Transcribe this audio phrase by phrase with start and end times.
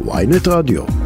[0.00, 1.03] ויינט רדיו.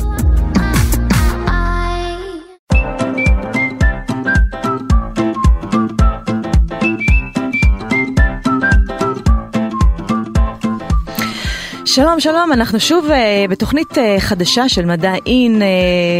[11.95, 15.65] שלום, שלום, אנחנו שוב uh, בתוכנית uh, חדשה של מדע אין, uh,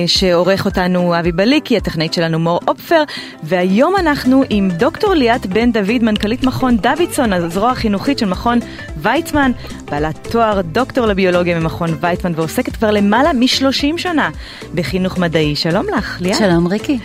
[0.07, 3.03] שעורך אותנו אבי בליקי, הטכנאית שלנו מור אופפר,
[3.43, 8.59] והיום אנחנו עם דוקטור ליאת בן דוד, מנכ"לית מכון דוידסון, הזרוע החינוכית של מכון
[8.97, 9.53] ויצמן,
[9.85, 14.31] בעלת תואר דוקטור לביולוגיה ממכון ויצמן, ועוסקת כבר למעלה מ-30 שנה
[14.75, 15.57] בחינוך מדעי.
[15.57, 16.39] שלום לך, ליאת.
[16.39, 16.99] שלום, ריקי.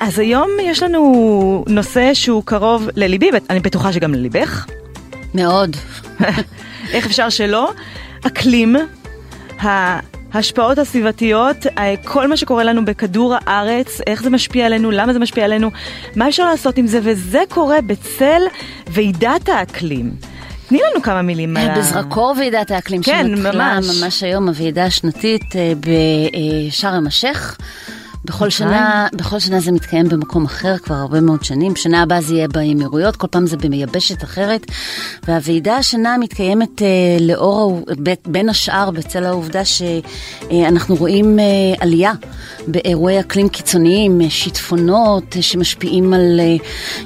[0.00, 4.66] אז היום יש לנו נושא שהוא קרוב לליבי, ואני בטוחה שגם לליבך.
[5.34, 5.76] מאוד.
[6.92, 7.72] איך אפשר שלא?
[8.26, 8.76] אקלים,
[10.32, 11.56] ההשפעות הסביבתיות,
[12.04, 15.70] כל מה שקורה לנו בכדור הארץ, איך זה משפיע עלינו, למה זה משפיע עלינו,
[16.16, 18.42] מה אפשר לעשות עם זה, וזה קורה בצל
[18.86, 20.10] ועידת האקלים.
[20.68, 21.78] תני לנו כמה מילים על ה...
[21.78, 24.02] בזרקור ועידת האקלים כן, שמתחילה ממש.
[24.02, 27.58] ממש היום, הוועידה השנתית אה, בשארם א-שייח.
[28.24, 31.76] בכל שנה, בכל שנה זה מתקיים במקום אחר כבר הרבה מאוד שנים.
[31.76, 34.66] שנה הבאה זה יהיה באמירויות, כל פעם זה ביבשת אחרת.
[35.28, 36.86] והוועידה השנה מתקיימת אה,
[37.20, 37.84] לאור,
[38.26, 41.44] בין השאר, בצל העובדה שאנחנו רואים אה,
[41.80, 42.12] עלייה
[42.66, 46.56] באירועי אקלים קיצוניים, שיטפונות אה, שמשפיעים על אה,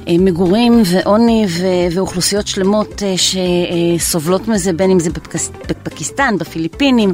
[0.07, 3.13] אה, מגורים ועוני ו- ואוכלוסיות שלמות אה,
[3.97, 7.13] שסובלות מזה, בין אם זה בפקס, בפקיסטן, בפיליפינים.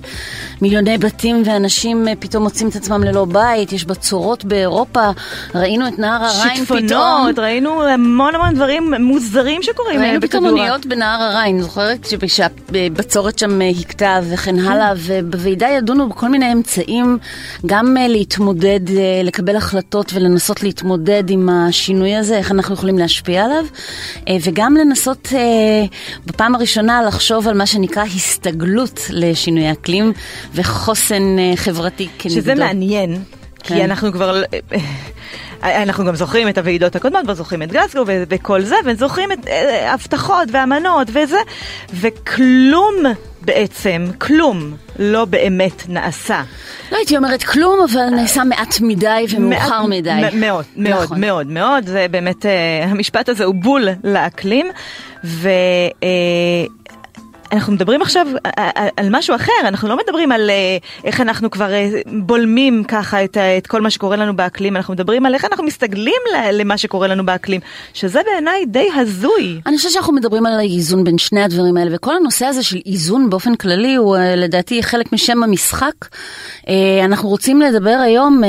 [0.62, 5.10] מיליוני בתים ואנשים אה, פתאום מוצאים את עצמם ללא בית, יש בצורות באירופה,
[5.56, 6.80] ראינו את נהר הריין פתאום.
[6.80, 10.22] שיטפונות, ראינו המון המון דברים מוזרים שקורים ראינו.
[10.22, 17.18] פתאום אוניות בנהר הריין, זוכרת שהבצורת שם הכתה וכן הלאה, ובוועידה ידונו בכל מיני אמצעים,
[17.66, 18.80] גם להתמודד,
[19.24, 23.66] לקבל החלטות ולנסות להתמודד עם השינוי הזה, איך אנחנו יכולים להשפיע עליו,
[24.42, 25.28] וגם לנסות
[26.26, 30.14] בפעם הראשונה לחשוב על מה שנקרא הסתגלות לשינוי אקלים
[30.54, 32.42] וחוסן חברתי כנגדו.
[32.42, 33.20] שזה מעניין.
[33.66, 33.84] כי כן.
[33.84, 34.42] אנחנו כבר...
[35.64, 40.50] אנחנו גם זוכרים את הוועידות הקודמות, וזוכרים את גלסגו וכל זה, וזוכרים את אה, הבטחות
[40.52, 41.38] ואמנות וזה,
[41.94, 42.96] וכלום
[43.42, 46.44] בעצם, כלום לא באמת נעשה.
[46.92, 50.22] לא הייתי אומרת כלום, אבל נעשה מעט מדי ומאוחר מעט, מדי.
[50.34, 51.22] מאוד, מאוד, נכון.
[51.22, 54.68] מאוד, מאוד, זה באמת, אה, המשפט הזה הוא בול לאקלים,
[55.24, 55.50] ו...
[57.52, 58.28] אה, אנחנו מדברים עכשיו
[58.98, 60.50] על משהו אחר, אנחנו לא מדברים על
[61.04, 61.70] איך אנחנו כבר
[62.06, 66.22] בולמים ככה את, את כל מה שקורה לנו באקלים, אנחנו מדברים על איך אנחנו מסתגלים
[66.52, 67.62] למה שקורה לנו באקלים,
[67.94, 69.62] שזה בעיניי די הזוי.
[69.66, 73.30] אני חושבת שאנחנו מדברים על האיזון בין שני הדברים האלה, וכל הנושא הזה של איזון
[73.30, 75.94] באופן כללי הוא לדעתי חלק משם המשחק.
[77.04, 78.42] אנחנו רוצים לדבר היום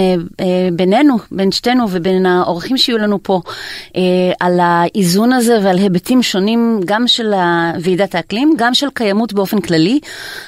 [0.72, 3.40] בינינו, בין שתינו ובין האורחים שיהיו לנו פה,
[4.40, 7.34] על האיזון הזה ועל היבטים שונים גם של
[7.80, 10.00] ועידת האקלים, גם של קיימות באופן כללי,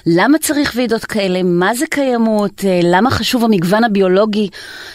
[0.07, 4.49] למה צריך ועידות כאלה, מה זה קיימות, למה חשוב המגוון הביולוגי,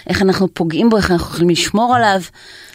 [0.08, 2.22] איך אנחנו פוגעים בו, איך אנחנו יכולים לשמור עליו.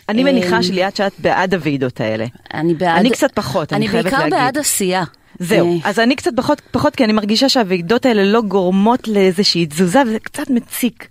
[0.09, 2.27] אני מניחה שליאת שאת בעד הוועידות האלה.
[2.55, 2.99] אני בעד...
[2.99, 4.23] אני קצת פחות, אני, אני חייבת להגיד.
[4.23, 5.05] אני בעיקר בעד עשייה.
[5.39, 10.03] זהו, אז אני קצת פחות, פחות כי אני מרגישה שהוועידות האלה לא גורמות לאיזושהי תזוזה
[10.07, 11.09] וזה קצת מציק.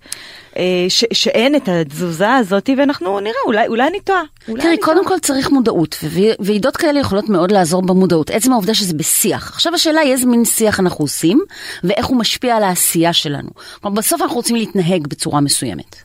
[0.88, 4.22] ש, שאין את התזוזה הזאת ואנחנו נראה, אולי, אולי אני טועה.
[4.44, 6.04] תראי, קודם כל צריך מודעות,
[6.38, 8.30] וועידות כאלה יכולות מאוד לעזור במודעות.
[8.30, 9.50] עצם העובדה שזה בשיח.
[9.54, 11.40] עכשיו השאלה היא איזה מין שיח אנחנו עושים,
[11.84, 13.48] ואיך הוא משפיע על העשייה שלנו.
[13.80, 15.96] כלומר, בסוף אנחנו רוצים להתנהג בצורה מסוימת.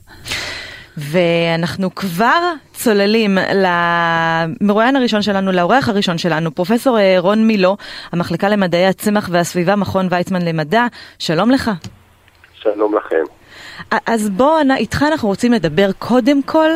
[0.97, 7.77] ואנחנו כבר צוללים למרואיין הראשון שלנו, לאורח הראשון שלנו, פרופסור רון מילו,
[8.11, 10.85] המחלקה למדעי הצמח והסביבה, מכון ויצמן למדע.
[11.19, 11.71] שלום לך.
[12.53, 13.23] שלום לכם.
[14.05, 16.69] אז בוא, איתך אנחנו רוצים לדבר קודם כל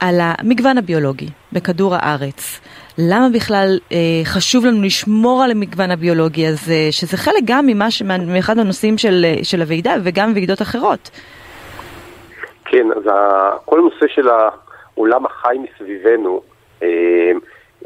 [0.00, 2.60] על המגוון הביולוגי בכדור הארץ.
[2.98, 8.58] למה בכלל אה, חשוב לנו לשמור על המגוון הביולוגי הזה, שזה חלק גם ממש, מאחד
[8.58, 11.10] הנושאים של, של הוועידה וגם ועידות אחרות.
[12.70, 13.02] כן, אז
[13.64, 16.42] כל הנושא של העולם החי מסביבנו,
[16.82, 17.32] אה,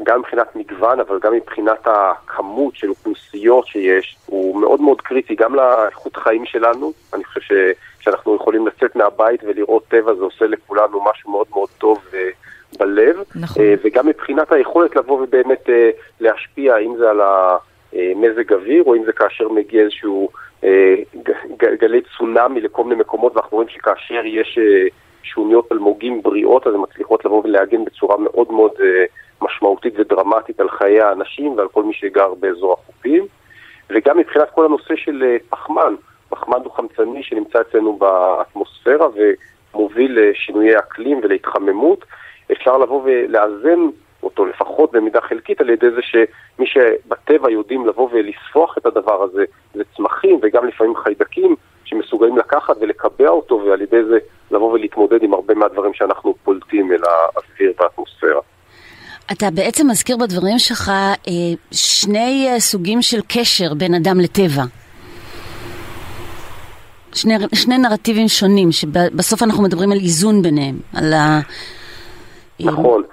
[0.03, 5.55] גם מבחינת מגוון, אבל גם מבחינת הכמות של אוכלוסיות שיש, הוא מאוד מאוד קריטי גם
[5.55, 6.93] לאיכות החיים שלנו.
[7.13, 7.51] אני חושב ש...
[7.99, 12.05] שאנחנו יכולים לצאת מהבית ולראות טבע, זה עושה לכולנו משהו מאוד מאוד טוב
[12.79, 13.23] בלב.
[13.35, 13.63] נכון.
[13.83, 15.69] וגם מבחינת היכולת לבוא ובאמת
[16.19, 20.29] להשפיע, אם זה על המזג אוויר, או אם זה כאשר מגיע איזשהו
[21.79, 24.59] גלי צונאמי לכל מיני מקומות, ואנחנו רואים שכאשר יש
[25.23, 28.71] שוניות אלמוגים בריאות, אז הן מצליחות לבוא ולהגן בצורה מאוד מאוד
[29.41, 33.25] משמעותית ודרמטית על חיי האנשים ועל כל מי שגר באזור החופים.
[33.89, 35.95] וגם מבחינת כל הנושא של פחמן.
[36.29, 39.07] פחמן דו-חמצני שנמצא אצלנו באטמוספירה
[39.73, 42.05] ומוביל לשינויי אקלים ולהתחממות,
[42.51, 43.79] אפשר לבוא ולאזן
[44.25, 49.43] אותו, לפחות במידה חלקית, על ידי זה שמי שבטבע יודעים לבוא ולספוח את הדבר הזה,
[49.73, 51.55] זה צמחים וגם לפעמים חיידקים
[51.85, 54.17] שמסוגלים לקחת ולקבע אותו, ועל ידי זה
[54.51, 58.41] לבוא ולהתמודד עם הרבה מהדברים שאנחנו פולטים אל האוויר והאטמוספירה.
[59.31, 60.91] אתה בעצם מזכיר בדברים שלך
[61.27, 61.33] אה,
[61.71, 64.63] שני אה, סוגים של קשר בין אדם לטבע.
[67.13, 71.39] שני, שני נרטיבים שונים, שבסוף אנחנו מדברים על איזון ביניהם, על ה...
[72.59, 73.03] נכון,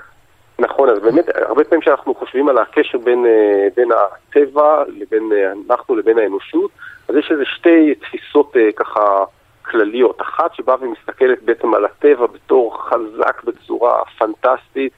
[0.63, 5.33] נכון, אז באמת, הרבה פעמים כשאנחנו חושבים על הקשר בין, אה, בין הטבע לבין
[5.71, 6.71] אנחנו לבין האנושות,
[7.09, 9.25] אז יש איזה שתי תפיסות ככה
[9.63, 10.21] כלליות.
[10.21, 14.93] אחת שבאה ומסתכלת בעצם על הטבע בתור חזק בצורה פנטסטית,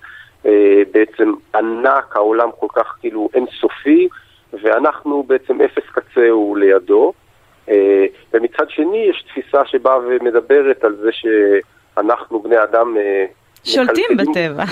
[0.47, 4.09] אה, בעצם ענק, העולם כל כך כאילו אינסופי,
[4.63, 7.13] ואנחנו בעצם אפס קצהו לידו.
[7.69, 12.97] אה, ומצד שני יש תפיסה שבאה ומדברת על זה שאנחנו בני אדם...
[12.97, 13.25] אה,
[13.65, 14.65] שולטים מקלטים, בטבע.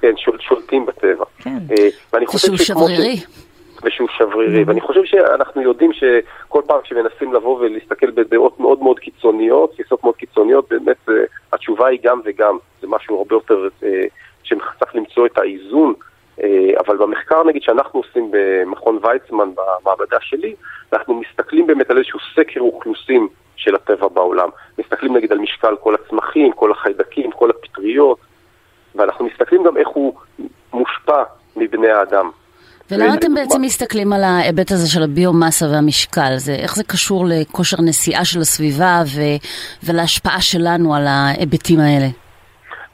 [0.00, 1.24] כן, שול, שולטים בטבע.
[1.38, 1.58] כן.
[2.26, 3.16] חושב ושהוא שברירי.
[3.16, 3.26] ש...
[3.84, 4.62] ושהוא שברירי.
[4.62, 4.68] Mm-hmm.
[4.68, 10.16] ואני חושב שאנחנו יודעים שכל פעם שמנסים לבוא ולהסתכל בדעות מאוד מאוד קיצוניות, תפיסות מאוד
[10.16, 11.08] קיצוניות, באמת
[11.52, 12.58] התשובה היא גם וגם.
[12.80, 13.68] זה משהו הרבה יותר
[14.42, 15.94] שצריך למצוא את האיזון,
[16.42, 20.54] אה, אבל במחקר נגיד שאנחנו עושים במכון ויצמן, במעבדה שלי,
[20.92, 24.48] אנחנו מסתכלים באמת על איזשהו סקר אוכלוסין של הטבע בעולם.
[24.78, 28.18] מסתכלים נגיד על משקל כל הצמחים, כל החיידקים, כל הפטריות,
[28.98, 30.14] ואנחנו מסתכלים גם איך הוא
[30.72, 31.22] מושפע
[31.56, 32.30] מבני האדם.
[32.90, 36.32] ולמה אתם בעצם מסתכלים על ההיבט הזה של הביומאסה והמשקל?
[36.36, 39.20] זה, איך זה קשור לכושר נסיעה של הסביבה ו,
[39.86, 42.06] ולהשפעה שלנו על ההיבטים האלה?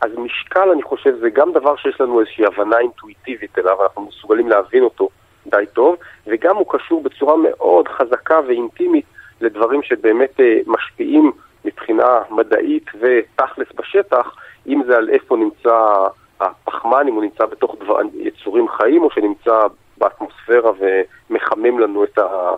[0.01, 4.49] אז משקל, אני חושב, זה גם דבר שיש לנו איזושהי הבנה אינטואיטיבית אליו, אנחנו מסוגלים
[4.49, 5.09] להבין אותו
[5.47, 5.97] די טוב,
[6.27, 9.05] וגם הוא קשור בצורה מאוד חזקה ואינטימית
[9.41, 11.33] לדברים שבאמת אה, משפיעים
[11.65, 14.37] מבחינה מדעית ותכלס בשטח,
[14.69, 16.07] אם זה על איפה נמצא
[16.41, 19.67] הפחמן, אם הוא נמצא בתוך דבר, יצורים חיים או שנמצא
[19.99, 22.51] באטמוספירה ומחמם לנו את, ה,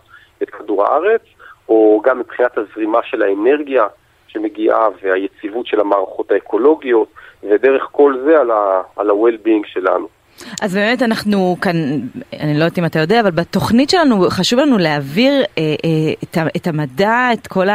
[0.43, 1.23] את כדור הארץ,
[1.69, 3.87] או גם מבחינת הזרימה של האנרגיה
[4.29, 7.09] שמגיעה והיציבות של המערכות האקולוגיות,
[7.43, 8.51] ודרך כל זה על
[9.11, 10.09] ה-well-being שלנו.
[10.63, 12.01] אז באמת אנחנו כאן,
[12.41, 16.39] אני לא יודעת אם אתה יודע, אבל בתוכנית שלנו חשוב לנו להעביר אה, אה, את,
[16.57, 17.67] את המדע, את כל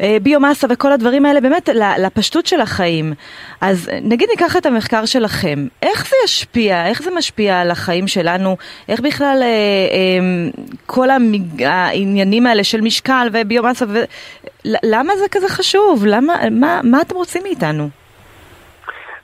[0.00, 3.14] הביומאסה וכל הדברים האלה באמת לפשטות של החיים.
[3.60, 8.56] אז נגיד ניקח את המחקר שלכם, איך זה ישפיע, איך זה משפיע על החיים שלנו,
[8.88, 10.50] איך בכלל אה, אה,
[10.86, 11.62] כל המג...
[11.62, 14.04] העניינים האלה של משקל וביומאסה, ו...
[14.64, 16.06] למה זה כזה חשוב?
[16.06, 17.88] למה, מה, מה אתם רוצים מאיתנו?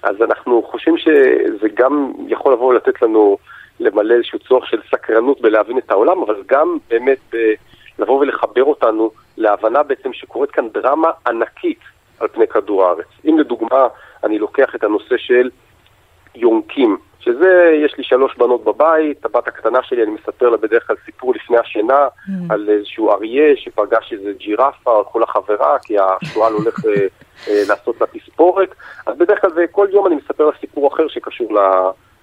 [0.02, 3.37] אז אנחנו חושבים שזה גם יכול לבוא ולתת לנו
[3.81, 7.34] למלא איזשהו צורך של סקרנות בלהבין את העולם, אבל גם באמת
[7.99, 11.81] לבוא ולחבר אותנו להבנה בעצם שקורית כאן דרמה ענקית
[12.20, 13.06] על פני כדור הארץ.
[13.25, 13.87] אם לדוגמה
[14.25, 15.50] אני לוקח את הנושא של
[16.34, 20.97] יונקים, שזה, יש לי שלוש בנות בבית, הבת הקטנה שלי, אני מספר לה בדרך כלל
[21.05, 22.31] סיפור לפני השינה mm.
[22.51, 27.07] על איזשהו אריה שפגש איזה ג'ירפה או כל החברה, כי השועל הולך אה,
[27.49, 28.75] אה, לעשות לה תספורת.
[29.07, 31.59] אז בדרך כלל כל יום אני מספר לה סיפור אחר שקשור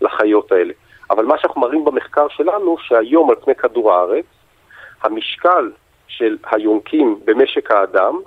[0.01, 0.73] לחיות האלה.
[1.09, 4.25] אבל מה שאנחנו מראים במחקר שלנו, שהיום על פני כדור הארץ,
[5.03, 5.71] המשקל
[6.07, 8.19] של היונקים במשק האדם,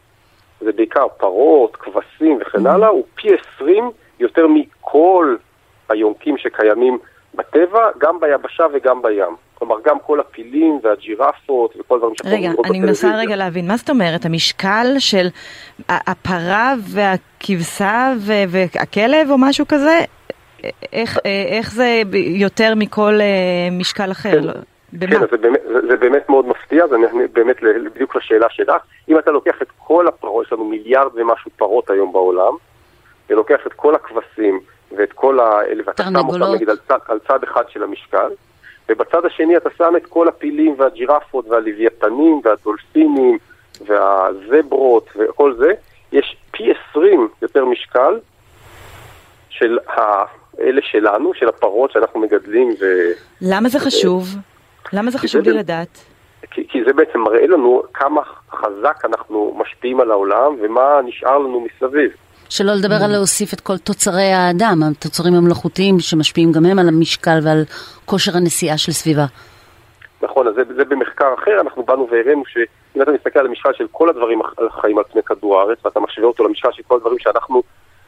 [0.61, 2.71] זה בעיקר פרות, כבשים וכן mm.
[2.71, 3.91] הלאה, הוא פי 20
[4.21, 5.37] יותר מכל
[5.89, 6.99] היונקים שקיימים
[7.35, 9.37] בטבע, גם ביבשה וגם בים.
[9.55, 13.91] כלומר, גם כל הפילים והג'ירפות וכל הדברים שאנחנו רגע, אני מנסה רגע להבין, מה זאת
[13.91, 14.25] אומרת?
[14.25, 15.27] המשקל של
[15.89, 18.13] הפרה והכבשה
[18.49, 19.99] והכלב או משהו כזה?
[20.93, 21.19] איך,
[21.59, 24.31] איך זה יותר מכל אה, משקל אחר?
[24.31, 24.45] כן.
[24.45, 24.53] לא,
[24.93, 25.11] במה?
[25.11, 26.97] כן, זה באמת, זה, זה באמת מאוד מפתיע, זה
[27.33, 27.57] באמת
[27.95, 28.83] בדיוק לשאלה שלך.
[29.09, 32.53] אם אתה לוקח את כל הפרות, יש לנו מיליארד ומשהו פרות היום בעולם,
[33.31, 34.61] ולוקח את כל הכבשים,
[34.97, 38.29] ואת כל האלה, ואתה שם אותם נגיד על צד, על צד אחד של המשקל,
[38.89, 43.39] ובצד השני אתה שם את כל הפילים והג'ירפות והלוויתנים והדולפינים
[43.87, 45.73] והזברות וכל זה,
[46.13, 48.19] יש פי 20 יותר משקל
[49.51, 52.69] של האלה שלנו, של הפרות שאנחנו מגדלים.
[52.81, 52.85] ו...
[53.41, 54.29] למה זה חשוב?
[54.93, 56.05] למה זה חשוב לי לדעת?
[56.51, 61.61] כי, כי זה בעצם מראה לנו כמה חזק אנחנו משפיעים על העולם ומה נשאר לנו
[61.61, 62.11] מסביב.
[62.55, 67.39] שלא לדבר על להוסיף את כל תוצרי האדם, התוצרים המלאכותיים שמשפיעים גם הם על המשקל
[67.43, 67.63] ועל
[68.05, 69.25] כושר הנסיעה של סביבה.
[70.23, 73.87] נכון, אז זה, זה במחקר אחר, אנחנו באנו והראינו שאם אתה מסתכל על המשקל של
[73.91, 77.63] כל הדברים החיים על פני כדור הארץ, ואתה משווה אותו למשקל של כל הדברים שאנחנו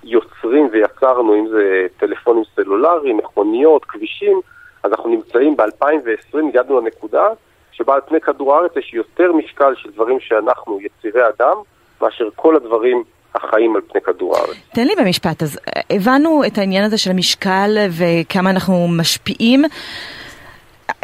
[0.05, 4.41] יוצרים ויצרנו, אם זה טלפונים סלולריים, מכוניות, כבישים,
[4.83, 7.29] אז אנחנו נמצאים ב-2020, הגענו לנקודה
[7.73, 11.57] שבה על פני כדור הארץ יש יותר משקל של דברים שאנחנו, יצירי אדם,
[12.03, 14.57] מאשר כל הדברים החיים על פני כדור הארץ.
[14.73, 15.59] תן לי במשפט, אז
[15.91, 19.65] הבנו את העניין הזה של המשקל וכמה אנחנו משפיעים.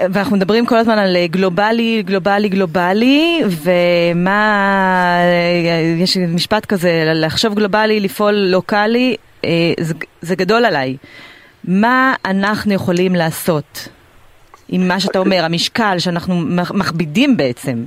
[0.00, 5.16] ואנחנו מדברים כל הזמן על גלובלי, גלובלי, גלובלי, ומה,
[5.98, 9.16] יש משפט כזה, לחשוב גלובלי, לפעול לוקאלי,
[9.80, 10.96] זה, זה גדול עליי.
[11.64, 13.88] מה אנחנו יכולים לעשות
[14.68, 16.34] עם מה שאתה אומר, המשקל שאנחנו
[16.74, 17.84] מכבידים בעצם?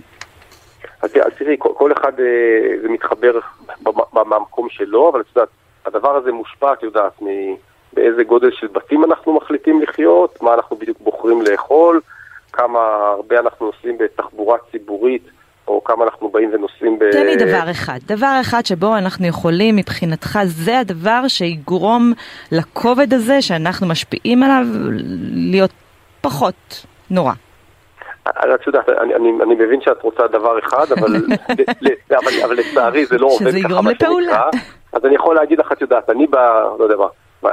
[1.04, 2.12] אז תראי, כל אחד
[2.82, 3.40] זה מתחבר
[4.14, 5.50] במקום שלו, אבל את יודעת,
[5.86, 7.22] הדבר הזה מושפע, את יודעת,
[7.94, 12.02] באיזה גודל של בתים אנחנו מחליטים לחיות, מה אנחנו בדיוק בוחרים לאכול,
[12.54, 12.80] כמה
[13.18, 15.24] הרבה אנחנו נוסעים בתחבורה ציבורית,
[15.68, 17.12] או כמה אנחנו באים ונוסעים ב...
[17.12, 22.14] תן לי דבר אחד, דבר אחד שבו אנחנו יכולים, מבחינתך, זה הדבר שיגרום
[22.52, 24.66] לכובד הזה שאנחנו משפיעים עליו
[25.34, 25.72] להיות
[26.22, 27.34] פחות נורא.
[28.30, 31.16] את יודעת, אני, אני, אני מבין שאת רוצה דבר אחד, אבל,
[32.22, 33.50] אבל, אבל לצערי זה לא עובד ככה.
[33.50, 34.50] שזה יגרום לפעולה.
[34.94, 36.36] אז אני יכול להגיד לך, את יודעת, אני ב...
[36.80, 37.08] לא יודע מה,
[37.44, 37.48] ב,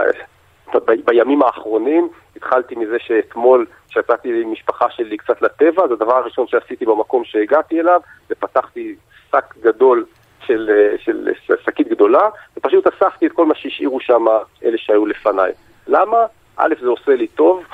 [0.74, 6.46] ב, בימים האחרונים התחלתי מזה שאתמול, כשיצאתי עם משפחה שלי קצת לטבע, זה הדבר הראשון
[6.46, 8.00] שעשיתי במקום שהגעתי אליו,
[8.30, 8.94] ופתחתי
[9.30, 10.04] שק גדול
[10.46, 11.28] של, של
[11.64, 14.26] שקית גדולה, ופשוט אספתי את כל מה שהשאירו שם
[14.64, 15.52] אלה שהיו לפניי.
[15.86, 16.16] למה?
[16.56, 17.64] א', זה עושה לי טוב,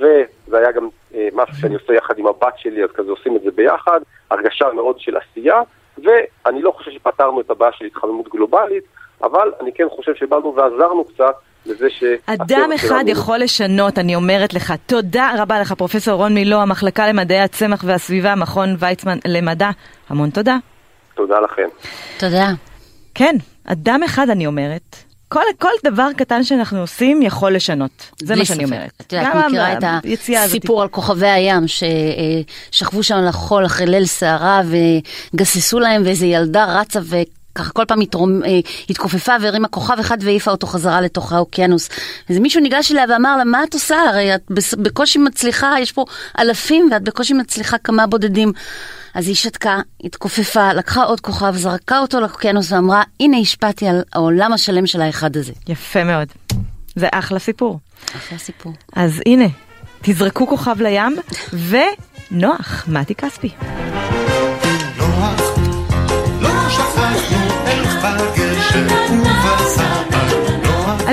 [0.00, 3.42] וזה היה גם אה, משהו שאני עושה יחד עם הבת שלי, אז כזה עושים את
[3.42, 5.60] זה ביחד, הרגשה מאוד של עשייה,
[5.98, 8.84] ואני לא חושב שפתרנו את הבעיה של התחממות גלובלית,
[9.22, 11.34] אבל אני כן חושב שבאנו ועזרנו קצת
[11.66, 12.04] לזה ש...
[12.26, 13.10] אדם אחד שלנו...
[13.10, 14.72] יכול לשנות, אני אומרת לך.
[14.86, 19.70] תודה רבה לך, פרופ' רון מילו, המחלקה למדעי הצמח והסביבה, מכון ויצמן למדע.
[20.08, 20.56] המון תודה.
[21.14, 21.68] תודה לכם.
[22.18, 22.48] תודה.
[23.14, 24.96] כן, אדם אחד אני אומרת,
[25.34, 27.90] כל, כל דבר קטן שאנחנו עושים יכול לשנות,
[28.22, 28.90] זה מה שאני אומרת.
[29.00, 31.64] את יודעת, את מכירה את הסיפור על כוכבי הים,
[32.70, 34.62] ששכבו שם לחול אחרי ליל סערה
[35.34, 37.16] וגססו להם ואיזה ילדה רצה ו...
[37.54, 38.40] ככה כל פעם התרומ...
[38.90, 41.88] התכופפה והרימה כוכב אחד והעיפה אותו חזרה לתוך האוקיינוס.
[42.28, 43.96] איזה מישהו ניגש אליה ואמר לה, מה את עושה?
[43.96, 44.42] הרי את
[44.78, 46.04] בקושי מצליחה, יש פה
[46.38, 48.52] אלפים ואת בקושי מצליחה כמה בודדים.
[49.14, 54.52] אז היא שתקה, התכופפה, לקחה עוד כוכב, זרקה אותו לאוקיינוס ואמרה, הנה השפעתי על העולם
[54.52, 55.52] השלם של האחד הזה.
[55.68, 56.28] יפה מאוד.
[56.96, 57.78] זה אחלה סיפור.
[58.16, 58.72] אחלה סיפור.
[58.92, 59.46] אז הנה,
[60.02, 61.16] תזרקו כוכב לים,
[62.30, 63.48] ונוח, מתי כספי.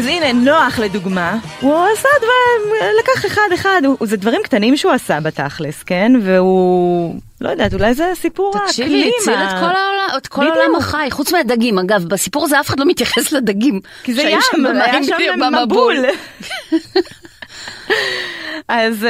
[0.02, 4.92] אז הנה, נוח לדוגמה, הוא עשה דבר, לקח אחד אחד, הוא, זה דברים קטנים שהוא
[4.92, 6.12] עשה בתכלס, כן?
[6.24, 8.68] והוא, לא יודעת, אולי זה סיפור האקלים.
[8.68, 12.70] תקשיבי, הציל את כל העולם, את כל העולם החי, חוץ מהדגים, אגב, בסיפור הזה אף
[12.70, 13.80] אחד לא מתייחס לדגים.
[14.04, 15.16] כי זה ים, היה שם
[15.66, 15.96] מבול.
[18.68, 19.08] אז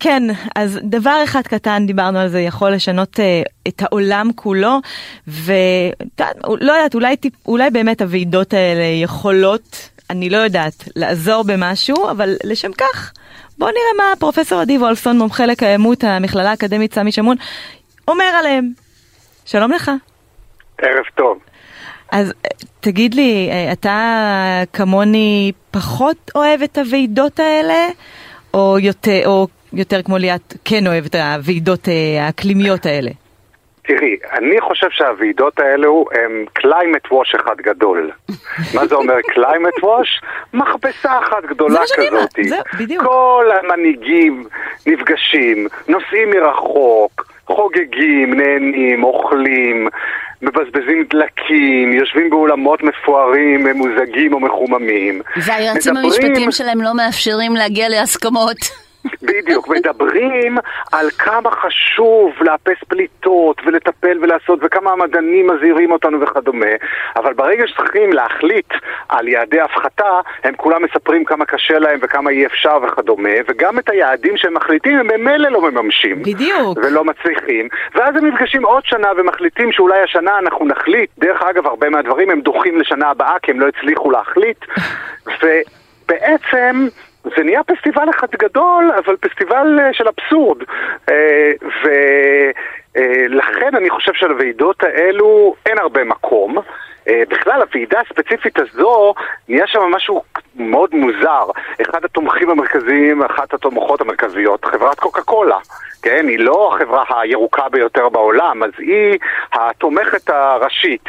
[0.00, 0.22] כן,
[0.56, 3.20] אז דבר אחד קטן, דיברנו על זה, יכול לשנות
[3.68, 4.80] את העולם כולו,
[5.28, 5.92] ולא
[6.50, 7.16] יודעת, אולי,
[7.46, 13.12] אולי באמת הוועידות האלה יכולות, אני לא יודעת, לעזור במשהו, אבל לשם כך,
[13.58, 17.36] בואו נראה מה פרופסור עדי וולפסון, מומחה לקיימות המכללה האקדמית סמי שמון,
[18.08, 18.70] אומר עליהם.
[19.46, 19.90] שלום לך.
[20.78, 21.38] ערב טוב.
[22.12, 22.32] אז
[22.80, 27.88] תגיד לי, אתה כמוני פחות אוהב את הוועידות האלה,
[28.54, 31.88] או יותר, או יותר כמו ליאת כן אוהב את הוועידות
[32.20, 33.10] האקלימיות האלה?
[33.86, 38.10] תראי, אני חושב שהוועידות האלו הם climate wash אחד גדול.
[38.74, 40.26] מה זה אומר climate wash?
[40.54, 42.30] מכבסה אחת גדולה כזאת.
[42.42, 43.04] זה בדיוק.
[43.04, 44.44] כל המנהיגים
[44.86, 49.88] נפגשים, נוסעים מרחוק, חוגגים, נהנים, אוכלים,
[50.42, 55.22] מבזבזים דלקים, יושבים באולמות מפוארים, ממוזגים או מחוממים.
[55.36, 56.12] והיועצים מדברים...
[56.12, 58.83] המשפטיים שלהם לא מאפשרים להגיע להסכמות.
[59.22, 60.58] בדיוק, מדברים
[60.92, 66.66] על כמה חשוב לאפס פליטות ולטפל ולעשות וכמה המדענים מזהירים אותנו וכדומה
[67.16, 68.72] אבל ברגע שצריכים להחליט
[69.08, 73.88] על יעדי הפחתה הם כולם מספרים כמה קשה להם וכמה אי אפשר וכדומה וגם את
[73.88, 76.22] היעדים שהם מחליטים הם במילא לא מממשים.
[76.22, 76.78] בדיוק.
[76.82, 77.68] ולא מצליחים.
[77.94, 81.10] ואז הם נפגשים עוד שנה ומחליטים שאולי השנה אנחנו נחליט.
[81.18, 84.58] דרך אגב הרבה מהדברים הם דוחים לשנה הבאה כי הם לא הצליחו להחליט.
[85.42, 86.86] ובעצם
[87.24, 90.58] זה נהיה פסטיבל אחד גדול, אבל פסטיבל של אבסורד.
[92.94, 96.58] ולכן אני חושב שלוועידות האלו אין הרבה מקום.
[97.08, 99.14] בכלל, הוועידה הספציפית הזו,
[99.48, 100.22] נהיה שם משהו
[100.56, 101.44] מאוד מוזר.
[101.82, 105.58] אחד התומכים המרכזיים, אחת התומכות המרכזיות, חברת קוקה קולה.
[106.02, 109.18] כן, היא לא החברה הירוקה ביותר בעולם, אז היא
[109.52, 111.04] התומכת הראשית.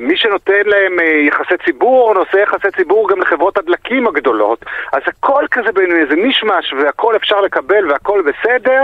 [0.00, 0.96] מי שנותן להם
[1.28, 4.64] יחסי ציבור, נושא יחסי ציבור גם לחברות הדלקים הגדולות.
[4.92, 8.82] אז הכל כזה בין איזה מישמש והכל אפשר לקבל והכל בסדר.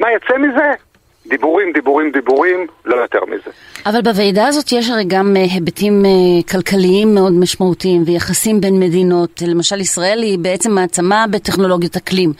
[0.00, 0.89] מה יצא מזה?
[1.30, 3.50] דיבורים, דיבורים, דיבורים, לא יותר מזה.
[3.86, 6.10] אבל בוועידה הזאת יש הרי גם אה, היבטים אה,
[6.50, 9.42] כלכליים מאוד משמעותיים ויחסים בין מדינות.
[9.46, 12.32] למשל, ישראל היא בעצם מעצמה בטכנולוגיות אקלים.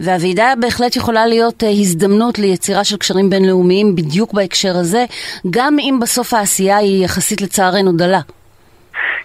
[0.00, 5.04] והוועידה בהחלט יכולה להיות אה, הזדמנות ליצירה של קשרים בינלאומיים בדיוק בהקשר הזה,
[5.50, 8.20] גם אם בסוף העשייה היא יחסית לצערנו דלה.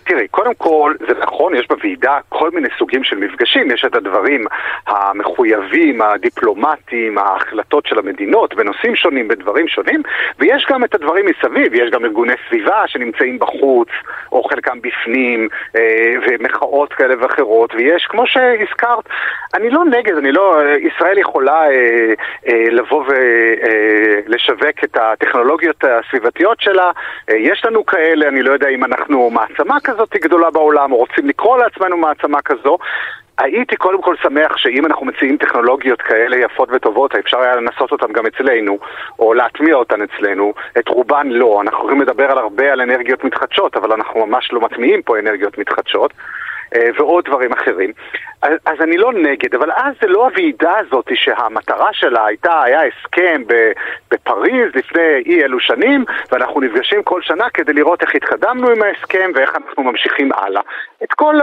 [0.06, 4.46] תראי, קודם כל, זה נכון, יש בוועידה כל מיני סוגים של מפגשים, יש את הדברים
[4.88, 10.02] המחויבים, הדיפלומטיים, ההחלטות של המדינות בנושאים שונים, בדברים שונים,
[10.40, 13.88] ויש גם את הדברים מסביב, יש גם ארגוני סביבה שנמצאים בחוץ,
[14.32, 19.10] או חלקם בפנים, אה, ומחאות כאלה ואחרות, ויש, כמו שהזכרת,
[19.54, 22.14] אני לא נגד, אני לא, ישראל יכולה אה,
[22.48, 26.92] אה, לבוא ולשווק את הטכנולוגיות הסביבתיות שלה,
[27.30, 31.28] יש לנו כאלה, אני לא יודע אם אנחנו מעצמה כזאת, כזאת גדולה בעולם, או רוצים
[31.28, 32.78] לקרוא לעצמנו מעצמה כזו,
[33.38, 38.14] הייתי קודם כל שמח שאם אנחנו מציעים טכנולוגיות כאלה יפות וטובות, אפשר היה לנסות אותן
[38.14, 38.78] גם אצלנו,
[39.20, 40.54] או להטמיע אותן אצלנו.
[40.80, 41.62] את רובן לא.
[41.62, 45.58] אנחנו יכולים לדבר על הרבה על אנרגיות מתחדשות, אבל אנחנו ממש לא מטמיעים פה אנרגיות
[45.58, 46.14] מתחדשות.
[46.76, 47.92] אה, ועוד דברים אחרים.
[48.42, 52.80] אז, אז אני לא נגד, אבל אז זה לא הוועידה הזאת שהמטרה שלה הייתה, היה
[52.86, 53.42] הסכם
[54.12, 59.32] בפריז לפני אי אלו שנים, ואנחנו נפגשים כל שנה כדי לראות איך התקדמנו עם ההסכם
[59.36, 60.62] ואיך אנחנו ממשיכים הלאה.
[61.04, 61.36] את כל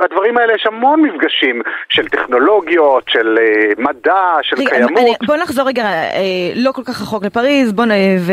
[0.00, 4.98] הדברים האלה יש המון מפגשים של טכנולוגיות, של אה, מדע, של רגע, קיימות.
[4.98, 7.90] אני, בוא נחזור רגע, אה, לא כל כך רחוק לפריז, בוא נ...
[8.18, 8.32] ו...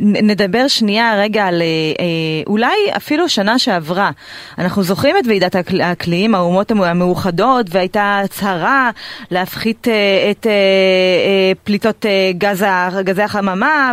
[0.00, 2.04] נדבר שנייה רגע על אה, אה,
[2.46, 4.10] אולי אפילו שנה שעברה.
[4.58, 8.90] אנחנו זוכרים את ועידת האקלים, האומות המאוחדות, והייתה הצהרה
[9.30, 10.46] להפחית אה, את
[11.64, 12.06] פליטות
[12.38, 12.64] גז,
[13.00, 13.92] גזי החממה,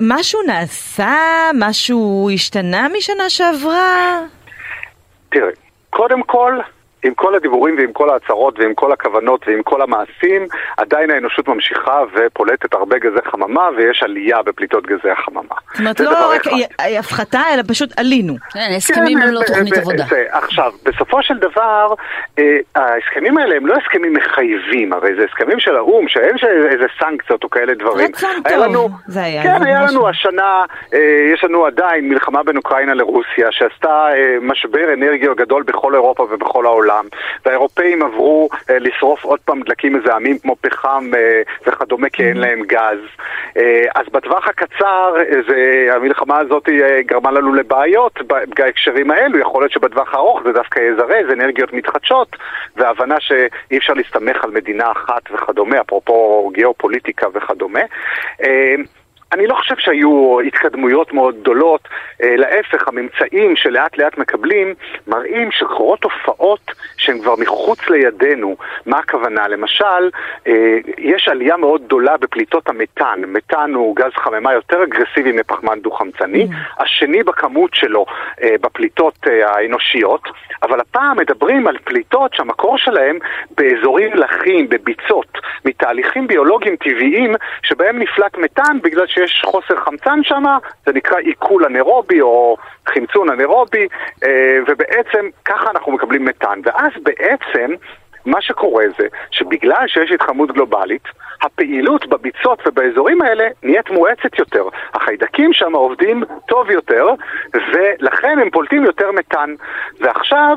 [0.00, 1.16] ומשהו נעשה?
[1.54, 4.20] משהו השתנה משנה שעברה?
[5.30, 5.50] תראה,
[5.90, 6.58] קודם כל...
[7.02, 12.00] עם כל הדיבורים ועם כל ההצהרות ועם כל הכוונות ועם כל המעשים, עדיין האנושות ממשיכה
[12.14, 15.54] ופולטת הרבה גזי חממה ויש עלייה בפליטות גזי החממה.
[15.72, 16.42] זאת אומרת, לא רק
[16.98, 18.34] הפחתה, אלא פשוט עלינו.
[18.52, 20.04] כן, הסכמים הם לא תוכנית עבודה.
[20.32, 21.94] עכשיו, בסופו של דבר,
[22.38, 26.36] אה, ההסכמים האלה הם לא הסכמים מחייבים, הרי זה הסכמים של האו"ם, שאין
[26.70, 28.08] איזה סנקציות או כאלה דברים.
[28.08, 28.42] רצון
[28.72, 29.42] טוב, זה היה.
[29.42, 30.98] כן, היה לנו השנה, אה,
[31.34, 36.66] יש לנו עדיין מלחמה בין אוקראינה לרוסיה, שעשתה אה, משבר אנרגיה גדול בכל אירופה ובכל
[36.66, 36.91] העולם.
[36.92, 37.08] העולם,
[37.46, 42.62] והאירופאים עברו אה, לשרוף עוד פעם דלקים מזהמים כמו פחם אה, וכדומה כי אין להם
[42.66, 42.98] גז.
[43.56, 48.18] אה, אז בטווח הקצר, אה, זה, המלחמה הזאת אה, גרמה לנו לבעיות
[48.56, 52.36] בהקשרים האלו, יכול להיות שבטווח הארוך זה דווקא יזרז אנרגיות מתחדשות,
[52.76, 57.80] והבנה שאי אפשר להסתמך על מדינה אחת וכדומה, אפרופו גיאופוליטיקה וכדומה.
[58.44, 58.74] אה,
[59.32, 61.88] אני לא חושב שהיו התקדמויות מאוד גדולות,
[62.22, 64.74] אה, להפך, הממצאים שלאט לאט מקבלים
[65.06, 68.56] מראים שקורות תופעות שהן כבר מחוץ לידינו.
[68.86, 69.48] מה הכוונה?
[69.48, 70.10] למשל,
[70.46, 73.20] אה, יש עלייה מאוד גדולה בפליטות המתאן.
[73.26, 76.82] מתאן הוא גז חממה יותר אגרסיבי מפחמן דו-חמצני, mm.
[76.82, 78.06] השני בכמות שלו
[78.42, 79.14] אה, בפליטות
[79.44, 80.28] האנושיות,
[80.62, 83.18] אבל הפעם מדברים על פליטות שהמקור שלהם
[83.56, 89.18] באזורים לחים, בביצות, מתהליכים ביולוגיים טבעיים שבהם נפלט מתאן בגלל ש...
[89.26, 90.44] שיש חוסר חמצן שם,
[90.86, 92.56] זה נקרא עיכול אנרובי או
[92.88, 93.86] חמצון אנרובי,
[94.24, 96.60] אה, ובעצם ככה אנחנו מקבלים מתאן.
[96.64, 97.74] ואז בעצם...
[98.26, 101.02] מה שקורה זה שבגלל שיש התחממות גלובלית,
[101.42, 104.64] הפעילות בביצות ובאזורים האלה נהיית מואצת יותר.
[104.94, 107.06] החיידקים שם עובדים טוב יותר,
[107.54, 109.54] ולכן הם פולטים יותר מתאן.
[110.00, 110.56] ועכשיו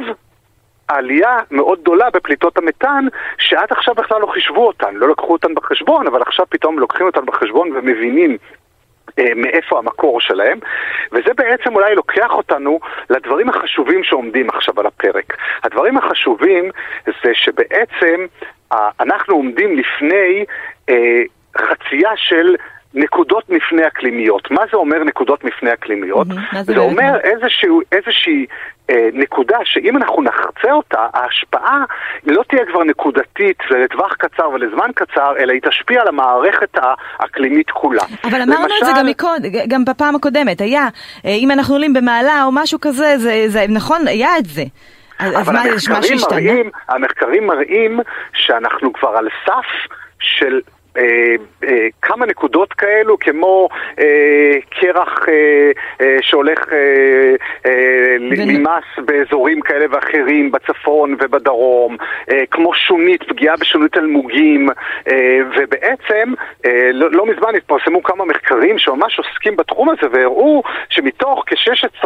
[0.88, 3.06] עלייה מאוד גדולה בפליטות המתאן,
[3.38, 7.26] שעד עכשיו בכלל לא חישבו אותן, לא לקחו אותן בחשבון, אבל עכשיו פתאום לוקחים אותן
[7.26, 8.38] בחשבון ומבינים
[9.20, 10.60] אה, מאיפה המקור שלהם,
[11.12, 15.38] וזה בעצם אולי לוקח אותנו לדברים החשובים שעומדים עכשיו על הפרק.
[15.64, 16.70] הדברים החשובים
[17.06, 18.26] זה שבעצם
[18.72, 20.46] אה, אנחנו עומדים לפני
[20.90, 21.22] אה,
[21.58, 22.56] חצייה של
[22.96, 24.52] נקודות מפנה אקלימיות.
[24.52, 26.28] מה זה אומר נקודות מפנה אקלימיות?
[26.28, 26.58] Mm-hmm.
[26.62, 28.46] זה, זה אומר איזשהו, איזושהי
[28.90, 31.84] אה, נקודה שאם אנחנו נחצה אותה, ההשפעה
[32.26, 36.78] לא תהיה כבר נקודתית ולטווח קצר ולזמן קצר, אלא היא תשפיע על המערכת
[37.20, 38.04] האקלימית כולה.
[38.24, 38.76] אבל אמרנו למשל...
[38.82, 40.88] את זה גם, מקוד, גם בפעם הקודמת, היה,
[41.26, 44.64] אה, אם אנחנו עולים במעלה או משהו כזה, זה, זה נכון, היה את זה.
[45.20, 46.52] אז מה, יש משהו השתנה?
[46.90, 48.00] המחקרים מראים
[48.34, 50.60] שאנחנו כבר על סף של
[50.98, 59.62] אה, אה, כמה נקודות כאלו, כמו אה, קרח אה, אה, שהולך אה, אה, למס באזורים
[59.62, 61.98] כאלה ואחרים, בצפון ובדרום,
[62.32, 64.70] אה, כמו שונית, פגיעה בשונית אלמוגים,
[65.10, 66.34] אה, ובעצם
[66.66, 72.06] אה, לא, לא מזמן התפרסמו כמה מחקרים שממש עוסקים בתחום הזה והראו שמתוך כ-16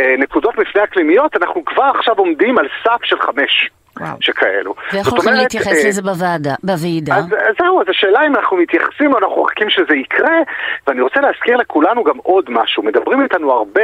[0.00, 3.70] אה, נקודות מפנה אקלימיות אנחנו כבר עכשיו עומדים על סף של חמש.
[4.00, 4.16] וואו.
[4.20, 4.74] שכאלו.
[4.92, 7.14] ואיך הולכים אומרת, להתייחס אה, לזה בוועדה, בוועידה?
[7.16, 10.38] אז, אז זהו, אז השאלה אם אנחנו מתייחסים או אנחנו מחכים שזה יקרה,
[10.86, 12.82] ואני רוצה להזכיר לכולנו גם עוד משהו.
[12.82, 13.82] מדברים איתנו הרבה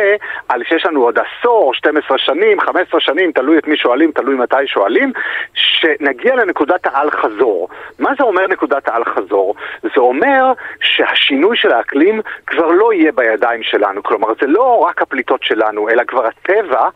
[0.49, 4.67] על שיש לנו עוד עשור, 12 שנים, 15 שנים, תלוי את מי שואלים, תלוי מתי
[4.67, 5.13] שואלים,
[5.55, 7.69] שנגיע לנקודת האל-חזור.
[7.99, 9.55] מה זה אומר נקודת האל-חזור?
[9.83, 14.03] זה אומר שהשינוי של האקלים כבר לא יהיה בידיים שלנו.
[14.03, 16.89] כלומר, זה לא רק הפליטות שלנו, אלא כבר הטבע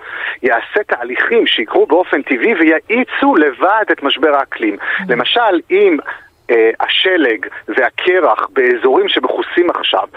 [0.43, 2.55] יעשה תהליכים שיקרו באופן טבעי
[3.05, 4.77] ויאיצו לבד את משבר האקלים.
[5.09, 5.97] למשל, אם...
[6.51, 10.09] אה, השלג והקרח באזורים שמכוסים עכשיו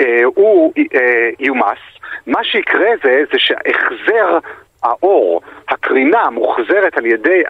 [0.00, 1.78] אה, הוא אה, יומס,
[2.26, 4.38] מה שיקרה זה, זה שהחזר
[4.82, 7.42] האור, הקרינה מוחזרת על ידי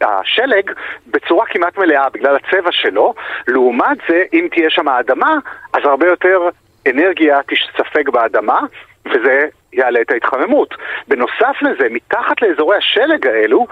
[0.00, 0.70] השלג
[1.06, 3.14] בצורה כמעט מלאה בגלל הצבע שלו,
[3.48, 5.38] לעומת זה אם תהיה שם האדמה
[5.72, 6.48] אז הרבה יותר
[6.88, 8.60] אנרגיה תספג באדמה
[9.06, 10.74] וזה יעלה את ההתחממות.
[11.08, 13.66] בנוסף לזה, מתחת לאזורי השלג האלו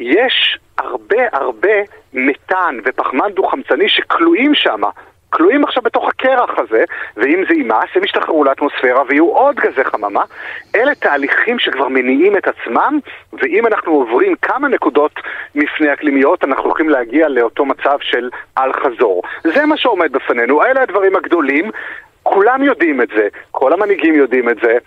[0.00, 1.76] יש הרבה הרבה
[2.12, 4.82] מתאן ופחמן דו-חמצני שכלואים שם.
[5.30, 6.84] כלואים עכשיו בתוך הקרח הזה,
[7.16, 10.22] ואם זה יימאס, הם ישתחררו לאטמוספירה ויהיו עוד גזי חממה.
[10.74, 12.98] אלה תהליכים שכבר מניעים את עצמם,
[13.32, 15.12] ואם אנחנו עוברים כמה נקודות
[15.54, 19.22] מפנה אקלימיות, אנחנו הולכים להגיע לאותו מצב של אל-חזור.
[19.44, 21.70] זה מה שעומד בפנינו, אלה הדברים הגדולים.
[22.22, 24.78] כולם יודעים את זה, כל המנהיגים יודעים את זה,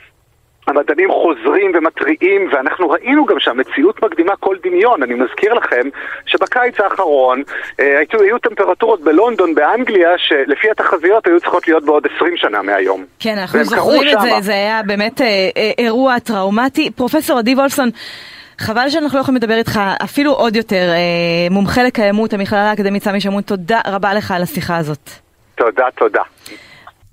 [0.67, 5.03] המדענים חוזרים ומתריעים, ואנחנו ראינו גם שהמציאות מקדימה כל דמיון.
[5.03, 5.81] אני מזכיר לכם
[6.25, 7.43] שבקיץ האחרון
[7.79, 13.05] אה, היו, היו טמפרטורות בלונדון, באנגליה, שלפי התחזיות היו צריכות להיות בעוד 20 שנה מהיום.
[13.19, 14.29] כן, אנחנו זוכרים את זה.
[14.39, 16.91] זה היה באמת אה, אה, אירוע טראומטי.
[16.91, 17.89] פרופסור עדי וולפסון,
[18.57, 20.89] חבל שאנחנו לא יכולים לדבר איתך אפילו עוד יותר.
[20.89, 25.09] אה, מומחה לקיימות, המכללה האקדמית סמי שמון, תודה רבה לך על השיחה הזאת.
[25.55, 26.21] תודה, תודה.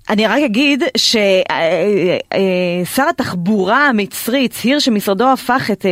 [0.09, 5.91] אני רק אגיד ששר התחבורה המצרי הצהיר שמשרדו הפך את אה,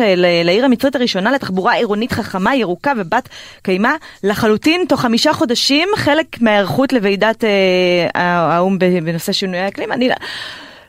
[0.00, 3.28] אה, ל- לעיר המצרית הראשונה לתחבורה עירונית חכמה, ירוקה ובת
[3.62, 3.90] קיימא
[4.24, 7.50] לחלוטין תוך חמישה חודשים, חלק מההיערכות לוועידת אה,
[8.14, 9.92] האו"ם בנושא שינוי האקלים.
[9.92, 10.08] אני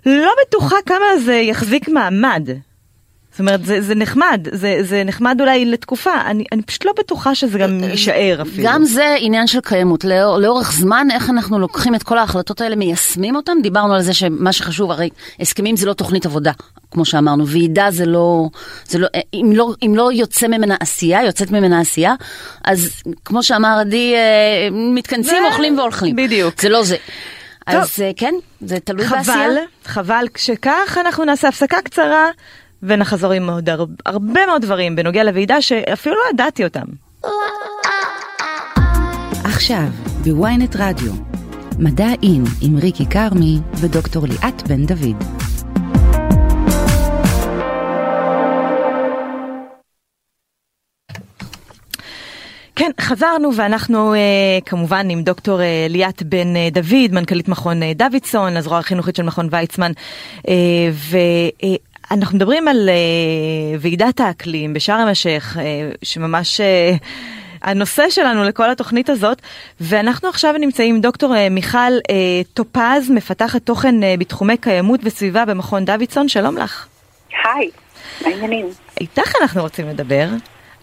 [0.06, 2.50] לא בטוחה כמה זה יחזיק מעמד.
[3.34, 7.36] זאת אומרת, זה, זה נחמד, זה, זה נחמד אולי לתקופה, אני, אני פשוט לא בטוחה
[7.36, 8.70] שזה גם יישאר אפילו.
[8.70, 10.04] גם זה עניין של קיימות.
[10.04, 13.58] לאור, לאורך זמן, איך אנחנו לוקחים את כל ההחלטות האלה, מיישמים אותן?
[13.64, 16.52] דיברנו על זה שמה שחשוב, הרי הסכמים זה לא תוכנית עבודה,
[16.92, 17.48] כמו שאמרנו.
[17.48, 18.50] ועידה זה לא...
[18.86, 22.14] זה לא אם, לא אם לא יוצא ממנה עשייה, יוצאת ממנה עשייה,
[22.64, 22.90] אז
[23.26, 26.16] כמו שאמר עדי, אה, מתכנסים, אוכלים והולכים.
[26.16, 26.62] בדיוק.
[26.62, 26.96] זה לא זה.
[27.66, 29.36] אז אה, כן, זה תלוי בעשייה.
[29.36, 32.30] חבל, חבל שכך אנחנו נעשה הפסקה קצרה
[32.88, 36.86] ונחזור עם עוד הר- הרבה מאוד דברים בנוגע לוועידה שאפילו לא ידעתי אותם.
[39.44, 39.84] עכשיו,
[40.24, 41.12] בוויינט רדיו,
[41.80, 45.24] מדע אין עם ריקי כרמי ודוקטור ליאת בן דוד.
[52.76, 54.20] כן, חזרנו ואנחנו אה,
[54.66, 59.24] כמובן עם דוקטור אה, ליאת בן אה, דוד, מנכ"לית מכון אה, דוידסון, הזרוע החינוכית של
[59.24, 59.92] מכון ויצמן,
[60.48, 60.54] אה,
[62.14, 65.64] ואנחנו מדברים על אה, ועידת האקלים בשארם א-שייח, אה,
[66.04, 66.62] שממש...
[66.62, 66.96] אה,
[67.62, 69.42] הנושא שלנו לכל התוכנית הזאת,
[69.82, 75.86] ואנחנו עכשיו נמצאים עם דוקטור מיכל אה, טופז, מפתחת תוכן אה, בתחומי קיימות וסביבה במכון
[75.86, 76.88] דוידסון, שלום לך.
[77.44, 77.70] היי,
[78.22, 78.70] מה העניינים?
[79.02, 80.28] איתך אנחנו רוצים לדבר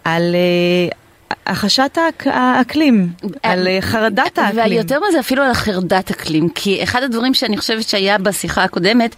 [0.04, 0.98] על אה,
[1.46, 3.08] החשת האק- האקלים,
[3.42, 4.76] על אה, חרדת האקלים.
[4.76, 9.16] ויותר מזה אפילו על החרדת אקלים, כי אחד הדברים שאני חושבת שהיה בשיחה הקודמת,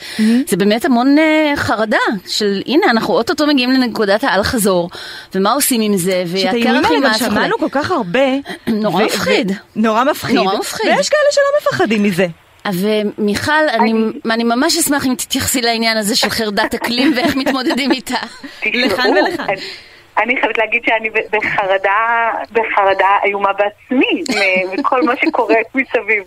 [0.49, 1.97] זה באמת המון אה, חרדה
[2.27, 4.91] של הנה אנחנו אוטוטו מגיעים לנקודת האל חזור,
[5.35, 7.31] ומה עושים עם זה, שאת האיומים והקרח האלה גם נמאס וכו'.
[7.31, 8.21] שמענו כל כך הרבה.
[8.67, 9.53] נורא מפחיד.
[9.77, 10.35] נורא מפחיד.
[10.37, 10.87] נורא מפחיד.
[10.97, 12.27] ויש כאלה שלא מפחדים מזה.
[12.73, 13.93] ומיכל, אני,
[14.31, 18.17] אני ממש אשמח אם תתייחסי לעניין הזה של חרדת אקלים ואיך מתמודדים איתה.
[18.75, 19.55] לכאן ולכאן.
[20.19, 24.23] אני- חייבת להגיד שאני בחרדה, בחרדה איומה בעצמי,
[24.79, 26.25] מכל מה שקורה מסביב.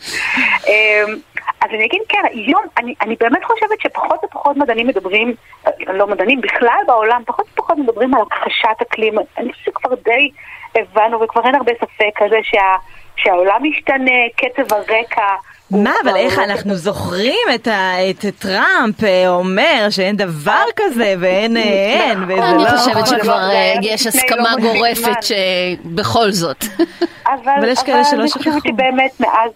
[0.68, 1.16] אמ,
[1.62, 5.34] אז אני אגיד, כן, היום, אני, אני באמת חושבת שפחות ופחות מדענים מדברים,
[5.88, 9.14] לא מדענים, בכלל בעולם, פחות ופחות מדברים על הכחשת אקלים.
[9.38, 10.30] אני חושבת שכבר די
[10.76, 12.76] הבנו, וכבר אין הרבה ספק על זה שה,
[13.16, 15.28] שהעולם משתנה, קצב הרקע.
[15.72, 21.58] מה, אבל איך אנחנו זוכרים את ה- את טראמפ אה, אומר שאין דבר כזה ואין
[21.58, 22.70] אה, אין, וזה נכון, אני לא...
[22.78, 25.24] חושבת נכון, שכבר אה, יש הסכמה לא מספיק גורפת.
[25.24, 26.64] שבכל זאת.
[27.28, 28.40] אבל, אבל יש כאלה שלא אני שכחו.
[28.40, 29.52] חושבת שבאמת מאז,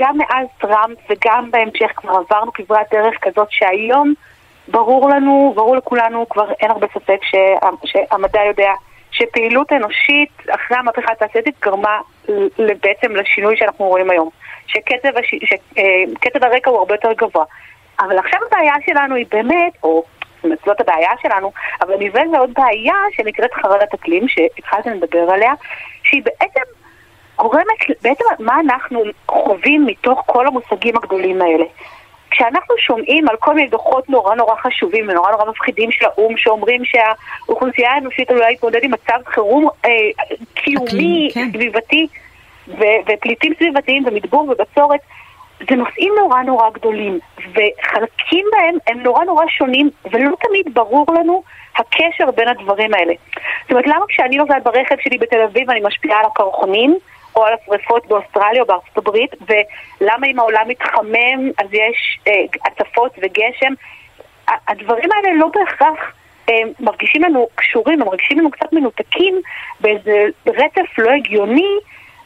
[0.00, 4.14] גם מאז טראמפ וגם בהמשך כבר עברנו כברת דרך כזאת שהיום
[4.68, 7.38] ברור לנו, ברור לכולנו, כבר אין הרבה ספק שה,
[7.84, 8.70] שהמדע יודע
[9.10, 11.98] שפעילות אנושית אחרי המהפכה התעשייתית גרמה
[12.58, 14.28] בעצם לשינוי שאנחנו רואים היום.
[14.68, 15.34] שקצב, הש...
[15.44, 17.44] שקצב הרקע הוא הרבה יותר גבוה.
[18.00, 20.04] אבל עכשיו הבעיה שלנו היא באמת, או
[20.36, 25.30] זאת אומרת, זאת הבעיה שלנו, אבל נלווה זה עוד בעיה שנקראת חרדת אקלים, שהתחלתם לדבר
[25.30, 25.52] עליה,
[26.02, 26.60] שהיא בעצם
[27.36, 31.64] גורמת, בעצם מה אנחנו חווים מתוך כל המושגים הגדולים האלה.
[32.30, 36.82] כשאנחנו שומעים על כל מיני דוחות נורא נורא חשובים ונורא נורא מפחידים של האו"ם שאומרים
[36.84, 39.90] שהאוכלוסייה האנושית עלולה להתמודד עם מצב חירום אה,
[40.54, 41.48] קיומי, כן.
[41.52, 42.06] סביבתי
[42.68, 45.00] ו- ופליטים סביבתיים ומדבור ובצורת,
[45.70, 51.42] זה נושאים נורא נורא גדולים וחלקים בהם הם נורא נורא שונים ולא תמיד ברור לנו
[51.76, 53.12] הקשר בין הדברים האלה.
[53.62, 56.98] זאת אומרת, למה כשאני נוסעת ברכב שלי בתל אביב אני משפיעה על הקרחונים?
[57.36, 62.32] או על השרפות באוסטרליה או בארצות הברית, ולמה אם העולם מתחמם אז יש אה,
[62.64, 63.72] הצפות וגשם.
[64.68, 66.12] הדברים האלה לא בהכרח
[66.48, 69.40] אה, מרגישים לנו קשורים, הם מרגישים לנו קצת מנותקים
[69.80, 71.78] באיזה רצף לא הגיוני,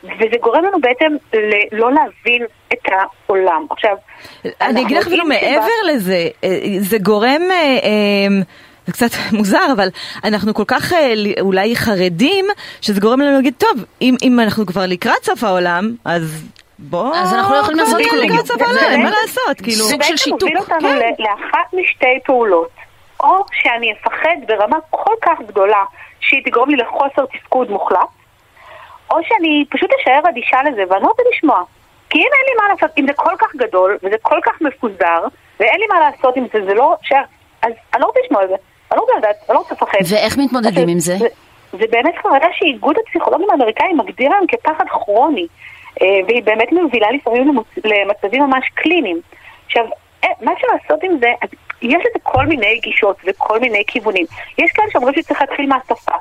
[0.05, 1.39] וזה גורם לנו בעצם
[1.73, 2.79] לא להבין את
[3.27, 3.67] העולם.
[3.71, 3.97] עכשיו,
[4.61, 7.43] אני אגיד לך אפילו מעבר לזה, אה, זה גורם...
[7.51, 8.43] אה, אה,
[8.87, 9.89] זה קצת מוזר, אבל
[10.25, 10.93] אנחנו כל כך
[11.41, 12.45] אולי חרדים,
[12.81, 17.17] שזה גורם לנו להגיד, טוב, אם, אם אנחנו כבר לקראת סוף העולם, אז בוא...
[17.17, 18.25] אז אנחנו לא יכולים לעשות כלום.
[18.25, 19.85] לקראת סוף העולם, מה לעשות, כאילו...
[19.85, 20.41] סוג של שיתוק.
[20.41, 22.71] זה בעצם מוביל אותנו לאחת משתי פעולות.
[23.21, 25.85] או שאני אפחד ברמה כל כך גדולה,
[26.21, 27.99] שהיא תגרום לי לחוסר תפקוד מוחלט,
[29.13, 31.63] או שאני פשוט אשאר אדישה לזה, ואני לא רוצה לשמוע.
[32.11, 35.21] כי אם אין לי מה לעשות, אם זה כל כך גדול, וזה כל כך מפוזר,
[35.61, 36.97] ואין לי מה לעשות עם זה, זה לא...
[37.03, 37.13] ש...
[37.63, 38.55] אז אני לא רוצה לשמוע על זה.
[38.91, 39.99] אני לא רוצה לדעת, אני לא רוצה לפחד.
[40.11, 41.17] ואיך מתמודדים עם זה?
[41.73, 45.47] זה באמת חרדה שאיגוד הפסיכולוגים האמריקאים מגדיר היום כפחד כרוני,
[46.03, 49.21] אה, והיא באמת מובילה לפעמים למצבים ממש קליניים.
[49.67, 49.85] עכשיו,
[50.25, 51.29] אה, מה לעשות עם זה,
[51.83, 54.27] יש לזה כל מיני גישות וכל מיני כיוונים.
[54.59, 56.17] יש כאלה שאומרים שצריך להתחיל מהשפה.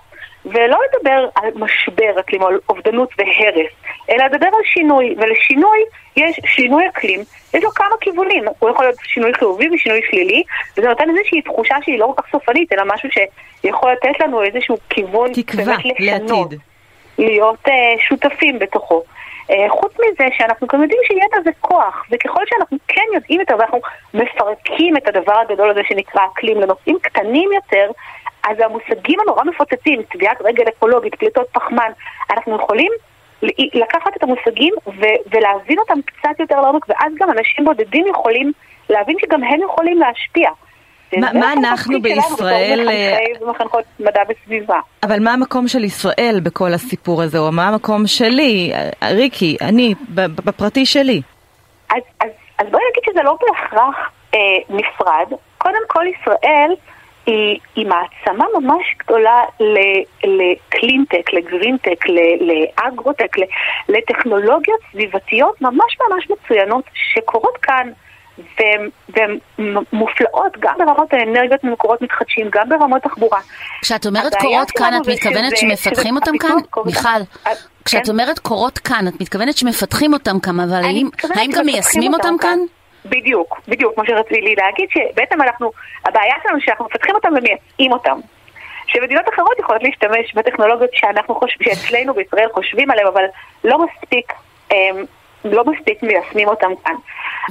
[0.46, 3.72] ולא לדבר על משבר אקלים על אובדנות והרס,
[4.10, 5.80] אלא לדבר על שינוי, ולשינוי
[6.18, 7.20] יש שינוי אקלים,
[7.54, 10.44] יש לו כמה כיוונים, הוא יכול להיות שינוי חיובי ושינוי שלילי,
[10.78, 14.78] וזה נותן איזושהי תחושה שהיא לא כל כך סופנית, אלא משהו שיכול לתת לנו איזשהו
[14.90, 16.60] כיוון תקווה לעתיד.
[17.18, 17.72] להיות uh,
[18.08, 19.04] שותפים בתוכו.
[19.50, 23.80] Uh, חוץ מזה שאנחנו גם יודעים שידע זה כוח, וככל שאנחנו כן יודעים יותר ואנחנו
[24.14, 27.92] מפרקים את הדבר הגדול הזה שנקרא אקלים לנושאים קטנים יותר,
[28.44, 31.92] אז המושגים הנורא מפוצצים, טביעת רגל אקולוגית, פליטות פחמן,
[32.32, 32.92] אנחנו יכולים
[33.74, 38.52] לקחת את המושגים ו- ולהבין אותם קצת יותר לעומק, ואז גם אנשים בודדים יכולים
[38.90, 40.50] להבין שגם הם יכולים להשפיע.
[41.18, 42.90] ما, מה אנחנו בישראל...
[43.42, 44.80] ומחנכות מדע וסביבה.
[45.04, 50.86] אבל מה המקום של ישראל בכל הסיפור הזה, או מה המקום שלי, ריקי, אני, בפרטי
[50.86, 51.22] שלי?
[51.90, 53.96] אז, אז, אז בואי נגיד שזה לא בהכרח
[54.34, 55.38] אה, נפרד.
[55.58, 56.74] קודם כל ישראל...
[57.26, 59.44] היא, היא מעצמה ממש גדולה
[60.24, 62.06] לקלינטק, לגרינטק,
[62.42, 63.36] לאגרוטק,
[63.90, 67.92] לטכנולוגיות סביבתיות ממש ממש מצוינות שקורות כאן
[69.10, 69.38] והן
[69.94, 73.40] מופלאות גם ברמות האנרגיות ממקורות מתחדשים, גם ברמות תחבורה.
[73.82, 76.56] כשאת אומרת קורות כאן, את מתכוונת שמפתחים אותם כאן?
[76.86, 77.10] מיכל,
[77.86, 78.12] כשאת כן.
[78.12, 80.84] אומרת קורות כאן, את מתכוונת שמפתחים אותם כאן, אבל
[81.36, 82.60] האם גם מיישמים אותם כאן?
[83.06, 85.72] בדיוק, בדיוק, כמו שרציתי להגיד, שבעצם אנחנו,
[86.06, 88.20] הבעיה שלנו שאנחנו מפתחים אותם ומייצאים אותם.
[88.88, 93.24] שמדינות אחרות יכולות להשתמש בטכנולוגיות שאנחנו חושבים, שאצלנו בישראל חושבים עליהן, אבל
[93.64, 94.34] לא מספיק,
[94.72, 95.06] אמ,
[95.46, 96.96] לא מספיק מיישמים אותם כאן.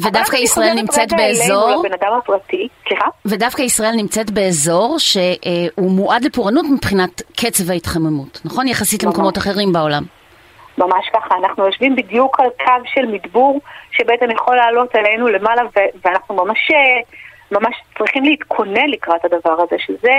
[0.05, 1.83] ודווקא ישראל נמצאת באזור...
[2.18, 3.07] הפרטי, סליחה?
[3.24, 8.68] ודווקא ישראל נמצאת באזור שהוא מועד לפורענות מבחינת קצב ההתחממות, נכון?
[8.68, 10.03] יחסית למקומות אחרים בעולם.
[10.79, 15.62] ממש ככה, אנחנו יושבים בדיוק על קו של מדבור שבעצם יכול לעלות עלינו למעלה
[16.05, 16.59] ואנחנו ממש,
[17.50, 20.12] ממש צריכים להתכונן לקראת הדבר הזה, שזה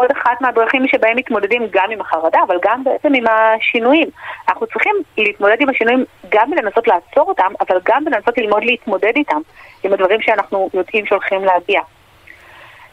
[0.00, 4.08] עוד אחת מהדרכים שבהם מתמודדים גם עם החרדה, אבל גם בעצם עם השינויים.
[4.48, 9.40] אנחנו צריכים להתמודד עם השינויים גם בלנסות לעצור אותם, אבל גם בלנסות ללמוד להתמודד איתם,
[9.82, 11.80] עם הדברים שאנחנו יודעים שהולכים להגיע.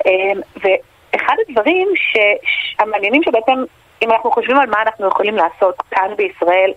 [0.06, 1.88] אמ, ואחד הדברים
[2.80, 3.64] המעניינים שבעצם,
[4.02, 6.72] אם אנחנו חושבים על מה אנחנו יכולים לעשות כאן בישראל,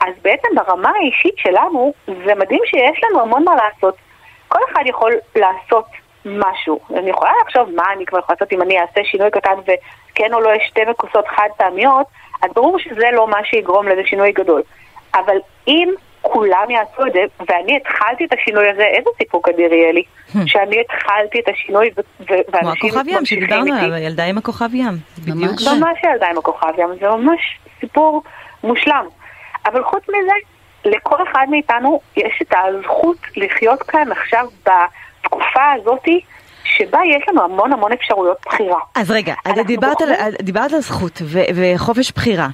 [0.00, 3.94] אז בעצם ברמה האישית שלנו, זה מדהים שיש לנו המון מה לעשות.
[4.48, 5.86] כל אחד יכול לעשות
[6.24, 6.80] משהו.
[6.98, 10.40] אני יכולה לחשוב מה אני כבר יכולה לעשות אם אני אעשה שינוי קטן וכן או
[10.40, 12.06] לא יש שתי מקוסות חד פעמיות,
[12.42, 14.62] אז ברור שזה לא מה שיגרום לאיזה שינוי גדול.
[15.14, 15.36] אבל
[15.68, 15.88] אם
[16.22, 20.02] כולם יעשו את זה, ואני התחלתי את השינוי הזה, איזה סיפוק אדיר יהיה לי,
[20.46, 21.90] שאני התחלתי את השינוי
[22.28, 22.90] ואנשים ממשיכים איתי.
[22.90, 24.94] כמו הכוכב ים שדיברנו עליו, ילדה עם הכוכב ים.
[25.26, 25.68] ממש.
[25.68, 28.22] ממש ילדה עם הכוכב ים, זה ממש סיפור
[28.64, 29.06] מושלם.
[29.66, 30.32] אבל חוץ מזה,
[30.84, 34.46] לכל אחד מאיתנו יש את הזכות לחיות כאן עכשיו
[35.24, 36.20] בתקופה הזאתי.
[36.64, 38.78] שבה יש לנו המון המון אפשרויות בחירה.
[38.94, 42.48] אז רגע, אז דיברת, על, דיברת על זכות ו- וחופש בחירה,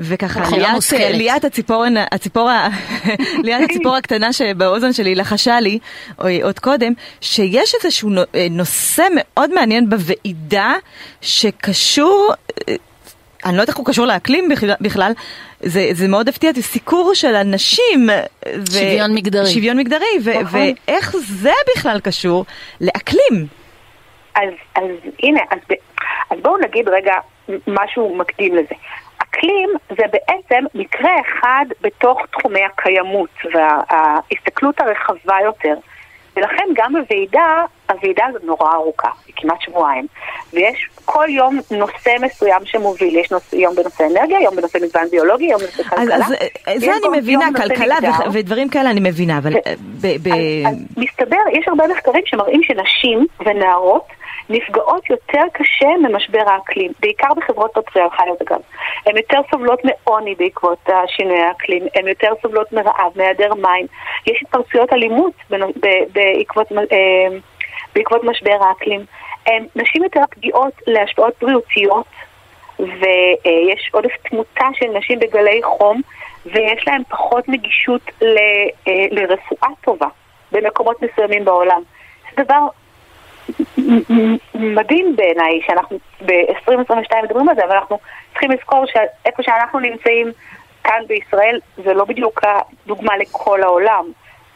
[0.00, 1.00] וככה נכון, ליאת, מושכלת.
[1.14, 2.68] ליאת הציפורן, הציפור, ה-
[3.44, 5.78] ליאת הציפור הקטנה שבאוזן שלי לחשה לי
[6.18, 10.74] או- עוד קודם, שיש איזשהו אה, נושא מאוד מעניין בוועידה
[11.20, 12.32] שקשור,
[12.68, 12.74] אה,
[13.48, 14.48] אני לא יודעת איך הוא קשור לאקלים
[14.80, 15.12] בכלל-
[15.60, 18.08] זה, זה מאוד הפתיע אותי, סיקור של הנשים.
[18.58, 19.46] ו- שוויון מגדרי.
[19.46, 20.60] שוויון מגדרי, ו- נכון.
[20.86, 22.44] ואיך זה בכלל קשור
[22.80, 23.46] לאקלים.
[24.34, 24.84] אז, אז
[25.22, 27.12] הנה, אז, ב- אז בואו נגיד רגע
[27.66, 28.74] משהו מקדים לזה.
[29.18, 35.74] אקלים זה בעצם מקרה אחד בתוך תחומי הקיימות וההסתכלות הרחבה יותר.
[36.36, 40.06] ולכן גם בוועידה, הוועידה הזאת נורא ארוכה, היא כמעט שבועיים.
[40.52, 45.44] ויש כל יום נושא מסוים שמוביל, יש נושא, יום בנושא אנרגיה, יום בנושא מגוון ביולוגי,
[45.44, 46.14] יום בנושא כלכלה.
[46.16, 46.32] אז, אז
[46.66, 47.96] ויש זה אני מבינה, כלכלה.
[48.02, 49.60] ו- ודברים כאלה אני מבינה, אבל כן.
[49.66, 54.06] אה, ב- ב- אז, אז מסתבר, יש הרבה מחקרים שמראים שנשים ונערות
[54.50, 58.58] נפגעות יותר קשה ממשבר האקלים, בעיקר בחברות פטריארכליות אגב.
[59.06, 63.86] הן יותר סובלות מעוני בעקבות שינויי האקלים, הן יותר סובלות מרעב, מהיעדר מים.
[64.26, 65.56] יש התפרצויות אלימות ב-
[66.12, 67.36] בעקבות, אה,
[67.98, 69.04] בעקבות משבר האקלים.
[69.76, 72.06] נשים יותר פגיעות להשפעות בריאותיות,
[72.78, 76.00] ויש עודף תמותה של נשים בגלי חום,
[76.46, 78.36] ויש להן פחות נגישות ל,
[78.88, 80.06] אה, לרפואה טובה
[80.52, 81.82] במקומות מסוימים בעולם.
[82.36, 82.66] זה דבר
[84.54, 87.98] מדהים בעיניי שאנחנו ב-2022 מדברים על זה, אבל אנחנו
[88.30, 90.32] צריכים לזכור שאיפה שאנחנו נמצאים
[90.84, 94.04] כאן בישראל זה לא בדיוק הדוגמה לכל העולם.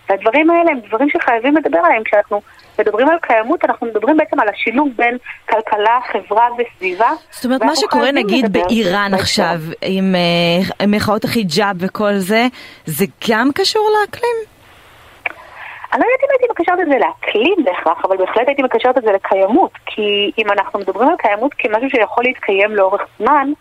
[0.09, 2.03] והדברים האלה הם דברים שחייבים לדבר עליהם.
[2.05, 2.41] כשאנחנו
[2.79, 5.17] מדברים על קיימות, אנחנו מדברים בעצם על השילוב בין
[5.51, 7.11] כלכלה, חברה וסביבה.
[7.31, 9.15] זאת אומרת, מה שקורה נגיד באיראן.
[9.15, 12.47] עכשיו, עם אה, מחאות החיג'אב וכל זה,
[12.87, 14.37] זה גם קשור לאקלים?
[15.93, 19.03] אני לא יודעת אם הייתי מקשרת את זה לאקלים בהכרח, אבל בהחלט הייתי מקשרת את
[19.03, 19.73] זה לקיימות.
[19.87, 23.53] כי אם אנחנו מדברים על קיימות כמשהו שיכול להתקיים לאורך זמן,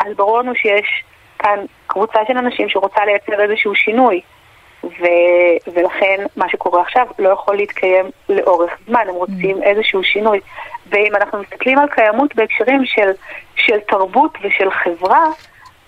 [0.00, 1.04] אז ברור לנו שיש
[1.38, 4.20] כאן קבוצה של אנשים שרוצה לייצר איזשהו שינוי.
[4.84, 5.04] ו...
[5.74, 10.40] ולכן מה שקורה עכשיו לא יכול להתקיים לאורך זמן, הם רוצים איזשהו שינוי.
[10.86, 13.10] ואם אנחנו מסתכלים על קיימות בהקשרים של,
[13.56, 15.26] של תרבות ושל חברה,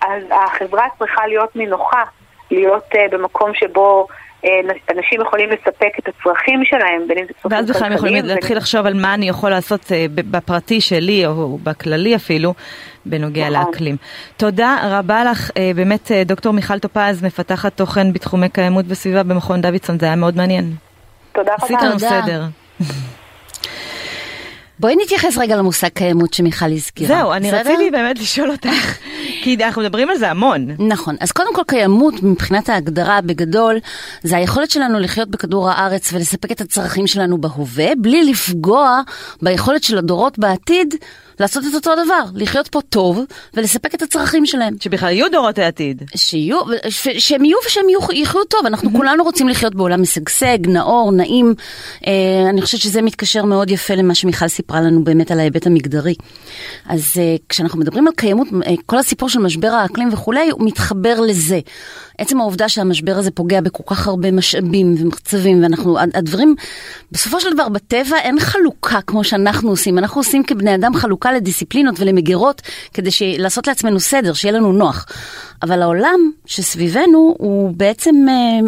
[0.00, 2.02] אז החברה צריכה להיות נינוחה,
[2.50, 4.06] להיות uh, במקום שבו
[4.96, 8.36] אנשים יכולים לספק את הצרכים שלהם, בין אם זה צרכים ואז בכלל הם יכולים כלכליים,
[8.36, 12.54] להתחיל לחשוב על מה אני יכול לעשות אה, בפרטי שלי, או בכללי אפילו,
[13.06, 13.66] בנוגע נכון.
[13.66, 13.96] לאקלים.
[14.36, 19.60] תודה רבה לך, אה, באמת אה, דוקטור מיכל טופז, מפתחת תוכן בתחומי קיימות וסביבה במכון
[19.60, 20.70] דוידסון, זה היה מאוד מעניין.
[21.32, 21.84] תודה עשית רבה.
[21.84, 22.22] לנו תודה.
[22.22, 22.42] סדר.
[24.84, 27.08] בואי נתייחס רגע למושג קיימות שמיכל הזכירה.
[27.16, 27.50] זהו, אני?
[27.50, 28.98] רציתי באמת לשאול אותך,
[29.42, 30.66] כי אנחנו מדברים על זה המון.
[30.78, 31.16] נכון.
[31.20, 33.78] אז קודם כל קיימות מבחינת ההגדרה בגדול,
[34.22, 39.00] זה היכולת שלנו לחיות בכדור הארץ ולספק את הצרכים שלנו בהווה, בלי לפגוע
[39.42, 40.94] ביכולת של הדורות בעתיד
[41.40, 43.20] לעשות את אותו דבר, לחיות פה טוב
[43.54, 44.74] ולספק את הצרכים שלהם.
[44.80, 46.02] שבכלל יהיו דורות העתיד.
[46.16, 51.12] שיהיו, ש, שהם יהיו ושהם יהיו, יחיו טוב, אנחנו כולנו רוצים לחיות בעולם משגשג, נאור,
[51.12, 51.54] נעים.
[52.06, 52.12] אה,
[52.50, 56.14] אני חושבת שזה מתקשר מאוד יפה למה שמיכל סיפרה לנו באמת על ההיבט המגדרי.
[56.88, 61.20] אז אה, כשאנחנו מדברים על קיימות, אה, כל הסיפור של משבר האקלים וכולי, הוא מתחבר
[61.20, 61.60] לזה.
[62.18, 66.54] עצם העובדה שהמשבר הזה פוגע בכל כך הרבה משאבים ומחצבים, ואנחנו, הדברים,
[67.12, 72.00] בסופו של דבר בטבע אין חלוקה כמו שאנחנו עושים, אנחנו עושים כבני אדם חלוקה לדיסציפלינות
[72.00, 72.62] ולמגירות
[72.94, 73.22] כדי ש...
[73.38, 75.06] לעשות לעצמנו סדר, שיהיה לנו נוח.
[75.62, 78.14] אבל העולם שסביבנו הוא בעצם,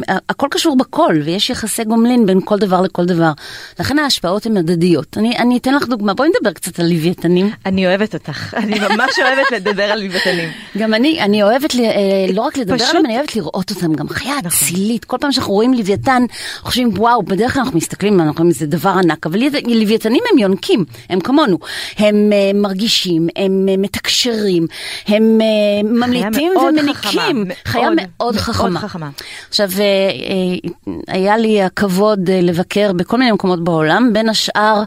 [0.09, 3.33] אה, הכל קשור בכל, ויש יחסי גומלין בין כל דבר לכל דבר.
[3.81, 5.19] לכן ההשפעות הן הדדיות.
[5.19, 7.51] אני, אני אתן לך דוגמה, בואי נדבר קצת על לוויתנים.
[7.67, 10.49] אני אוהבת אותך, אני ממש אוהבת לדבר על לוויתנים.
[10.79, 11.93] גם אני, אני אוהבת לי, אה,
[12.33, 15.05] לא רק לדבר פשוט- עליהם, אני אוהבת לראות אותם, גם חיה אצילית.
[15.05, 16.23] כל פעם שאנחנו רואים לוויתן,
[16.61, 20.85] חושבים, וואו, בדרך כלל אנחנו מסתכלים, אנחנו אומרים, זה דבר ענק, אבל לוויתנים- הם יונקים,
[21.11, 21.59] הם כמונו.
[21.97, 24.67] הם אה, מרגישים, הם אה, מתקשרים,
[25.07, 25.47] הם אה,
[25.91, 26.95] ממליטים ומניקים.
[26.95, 28.81] חכמה, חיה מאוד, מאוד מאוד חכמה.
[28.81, 29.11] חכמה.
[29.49, 34.83] עכשיו, אה, אה, היה לי הכבוד אה, לבקר בכל מיני מקומות בעולם, בין השאר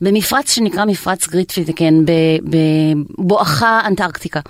[0.00, 1.94] במפרץ שנקרא מפרץ גריטפידקן,
[3.18, 4.40] בבואכה אנטארקטיקה.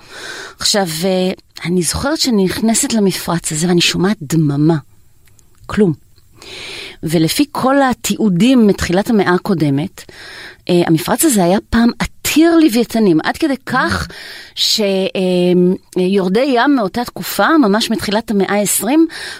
[0.59, 1.31] עכשיו, אה,
[1.65, 4.77] אני זוכרת שאני נכנסת למפרץ הזה ואני שומעת דממה.
[5.65, 5.93] כלום.
[7.03, 10.03] ולפי כל התיעודים מתחילת המאה הקודמת,
[10.69, 14.07] אה, המפרץ הזה היה פעם עתיר לוויתנים, עד כדי כך
[14.55, 18.87] שיורדי ים מאותה תקופה, ממש מתחילת המאה ה-20,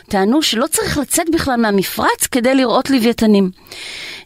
[0.10, 3.49] טענו שלא צריך לצאת בכלל מהמפרץ כדי לראות לוויתנים.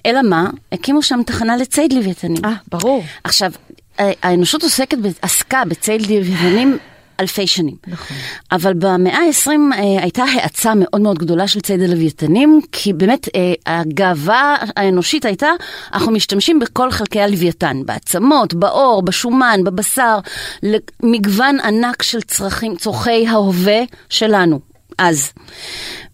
[0.05, 0.49] אלא מה?
[0.71, 2.45] הקימו שם תחנה לציד לוויתנים.
[2.45, 3.03] אה, ברור.
[3.23, 3.51] עכשיו,
[3.97, 6.77] האנושות עוסקת, עסקה בציד לוויתנים
[7.19, 7.75] אלפי שנים.
[7.87, 8.17] נכון.
[8.51, 13.53] אבל במאה ה-20 אה, הייתה האצה מאוד מאוד גדולה של ציד הלוויתנים, כי באמת אה,
[13.65, 15.49] הגאווה האנושית הייתה,
[15.93, 20.19] אנחנו משתמשים בכל חלקי הלוויתן, בעצמות, בעור, בשומן, בבשר,
[21.03, 24.59] מגוון ענק של צרכים, צורכי ההווה שלנו.
[24.97, 25.31] אז.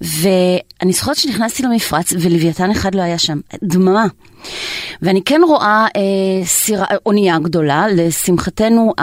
[0.01, 4.05] ואני זוכרת שנכנסתי למפרץ ולוויתן אחד לא היה שם, דממה.
[5.01, 8.93] ואני כן רואה אה, סירה, אונייה גדולה, לשמחתנו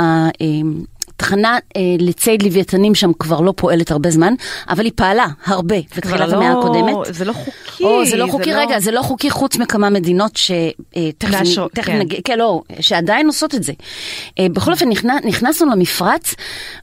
[1.21, 4.35] התחנה אה, לציד לוויתנים שם כבר לא פועלת הרבה זמן,
[4.69, 6.95] אבל היא פעלה הרבה בתחילת לא, המאה הקודמת.
[7.11, 7.85] זה לא חוקי.
[7.85, 8.81] או, זה לא חוקי, זה רגע, לא...
[8.81, 11.35] זה לא חוקי חוץ מכמה מדינות שתכף
[11.79, 11.99] אה, כן.
[11.99, 13.73] נגיד, כן, לא, שעדיין עושות את זה.
[14.39, 16.35] אה, בכל אופן, נכנס, נכנסנו למפרץ,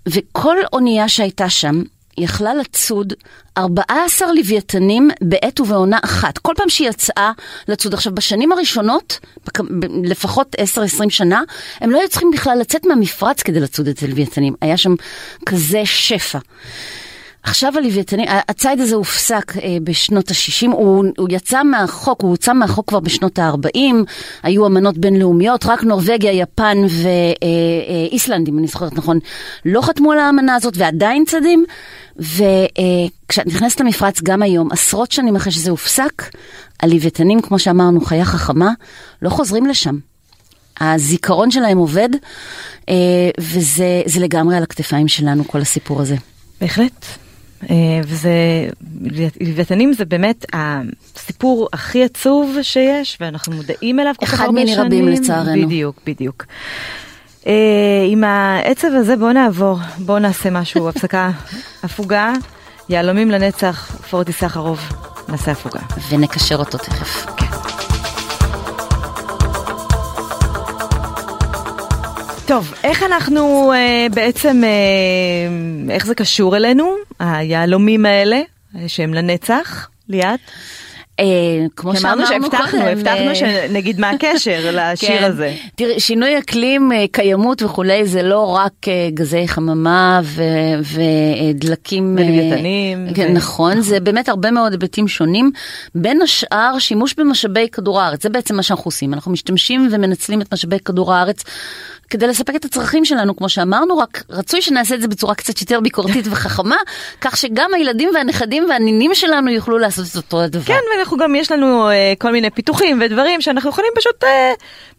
[0.08, 1.82] וכל אונייה שהייתה שם,
[2.18, 3.14] יכלה לצוד
[3.58, 6.38] 14 לוויתנים בעת ובעונה אחת.
[6.38, 7.32] כל פעם שהיא יצאה
[7.68, 7.94] לצוד.
[7.94, 9.20] עכשיו, בשנים הראשונות,
[10.04, 10.56] לפחות
[11.06, 11.42] 10-20 שנה,
[11.82, 14.56] הם לא היו צריכים בכלל לצאת מהמפרץ כדי לצוד את הלוויתנים.
[14.62, 14.96] היה שם
[15.46, 16.40] כזה שפע.
[17.48, 22.90] עכשיו הלוויתנים, הציד הזה הופסק אה, בשנות ה-60, הוא, הוא יצא מהחוק, הוא הוצא מהחוק
[22.90, 23.80] כבר בשנות ה-40,
[24.44, 29.20] היו אמנות בינלאומיות, רק נורבגיה, יפן ואיסלנד, אה, אה, אם אני זוכרת נכון,
[29.66, 31.66] לא חתמו על האמנה הזאת ועדיין צדים.
[32.20, 36.24] וכשאת נכנסת למפרץ גם היום, עשרות שנים אחרי שזה הופסק,
[36.80, 38.72] הלוויתנים, כמו שאמרנו, חיה חכמה,
[39.22, 39.98] לא חוזרים לשם.
[40.82, 42.10] הזיכרון שלהם עובד,
[43.40, 46.16] וזה לגמרי על הכתפיים שלנו, כל הסיפור הזה.
[46.62, 47.27] בהחלט.
[47.70, 48.32] אה, וזה,
[49.42, 54.74] לוויתנים זה באמת הסיפור הכי עצוב שיש, ואנחנו מודעים אליו כל כך הרבה שנים.
[54.74, 55.66] אחד מני רבים לצערנו.
[55.66, 56.46] בדיוק, בדיוק.
[57.48, 57.54] אה,
[58.08, 61.32] עם העצב הזה בואו נעבור, בואו נעשה משהו, הפסקה,
[61.84, 62.34] הפוגה,
[62.90, 64.80] יהלומים לנצח, פורטי סחרוב,
[65.30, 65.80] נעשה הפוגה.
[66.10, 67.26] ונקשר אותו תכף.
[67.38, 67.47] כן.
[72.48, 78.42] טוב, איך אנחנו אה, בעצם, אה, איך זה קשור אלינו, היהלומים האלה,
[78.88, 80.40] שהם לנצח, ליאת?
[81.20, 81.26] אה,
[81.76, 85.24] כמו שאמרנו שהבטחנו, הבטחנו שנגיד מה הקשר לשיר כן.
[85.24, 85.54] הזה.
[85.76, 90.22] תראי, שינוי אקלים, אה, קיימות וכולי, זה לא רק אה, גזי חממה
[91.54, 92.16] ודלקים...
[92.16, 93.08] מלוויתנים.
[93.14, 95.52] כן, נכון, זה באמת הרבה מאוד היבטים שונים.
[95.96, 99.14] בין השאר, שימוש במשאבי כדור הארץ, זה בעצם מה שאנחנו עושים.
[99.14, 101.44] אנחנו משתמשים ומנצלים את משאבי כדור הארץ.
[102.10, 105.80] כדי לספק את הצרכים שלנו, כמו שאמרנו, רק רצוי שנעשה את זה בצורה קצת יותר
[105.80, 106.76] ביקורתית וחכמה,
[107.22, 110.64] כך שגם הילדים והנכדים והנינים שלנו יוכלו לעשות את אותו הדבר.
[110.64, 114.28] כן, ואנחנו גם, יש לנו uh, כל מיני פיתוחים ודברים שאנחנו יכולים פשוט, uh,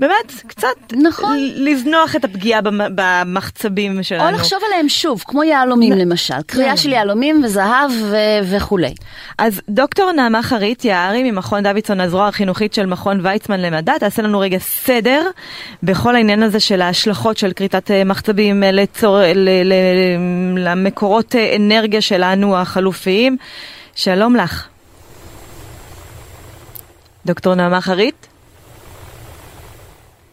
[0.00, 1.36] באמת, קצת נכון.
[1.54, 2.60] לזנוח את הפגיעה
[2.94, 4.28] במחצבים שלנו.
[4.28, 5.98] או לחשוב עליהם שוב, כמו יהלומים נ...
[5.98, 8.94] למשל, קריאה של יהלומים וזהב ו- וכולי.
[9.38, 14.40] אז דוקטור נעמה חריט יערי ממכון דוידסון, הזרוע החינוכית של מכון ויצמן למדע, תעשה לנו
[14.40, 15.30] רגע סדר
[15.82, 19.18] בכל העניין הזה של ההשלכות של כריתת אה, מחצבים אה, לצור...
[19.34, 19.48] ל...
[19.64, 19.74] ל...
[20.56, 23.36] למקורות אה, אנרגיה שלנו החלופיים.
[23.94, 24.68] שלום לך.
[27.28, 28.26] דוקטור נעמה חריט?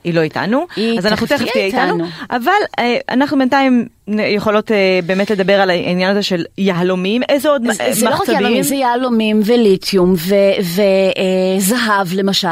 [0.06, 4.99] היא לא איתנו, היא אז אנחנו תכף תהיה איתנו, אבל אה, אנחנו בינתיים יכולות אה,
[5.06, 7.93] באמת לדבר על העניין הזה של יהלומים, איזה עוד זה, מחצבים?
[7.93, 10.16] זה לא רק יהלומים, זה יהלומים וליתיום
[11.58, 12.47] וזהב למשל.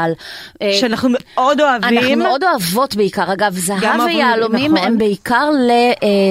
[0.62, 1.98] אה, שאנחנו מאוד אוהבים.
[1.98, 4.86] אנחנו מאוד אוהבות בעיקר, אגב, זהב ויהלומים נכון.
[4.86, 5.50] הם בעיקר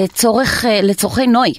[0.04, 1.52] לצורך, לצורכי נוי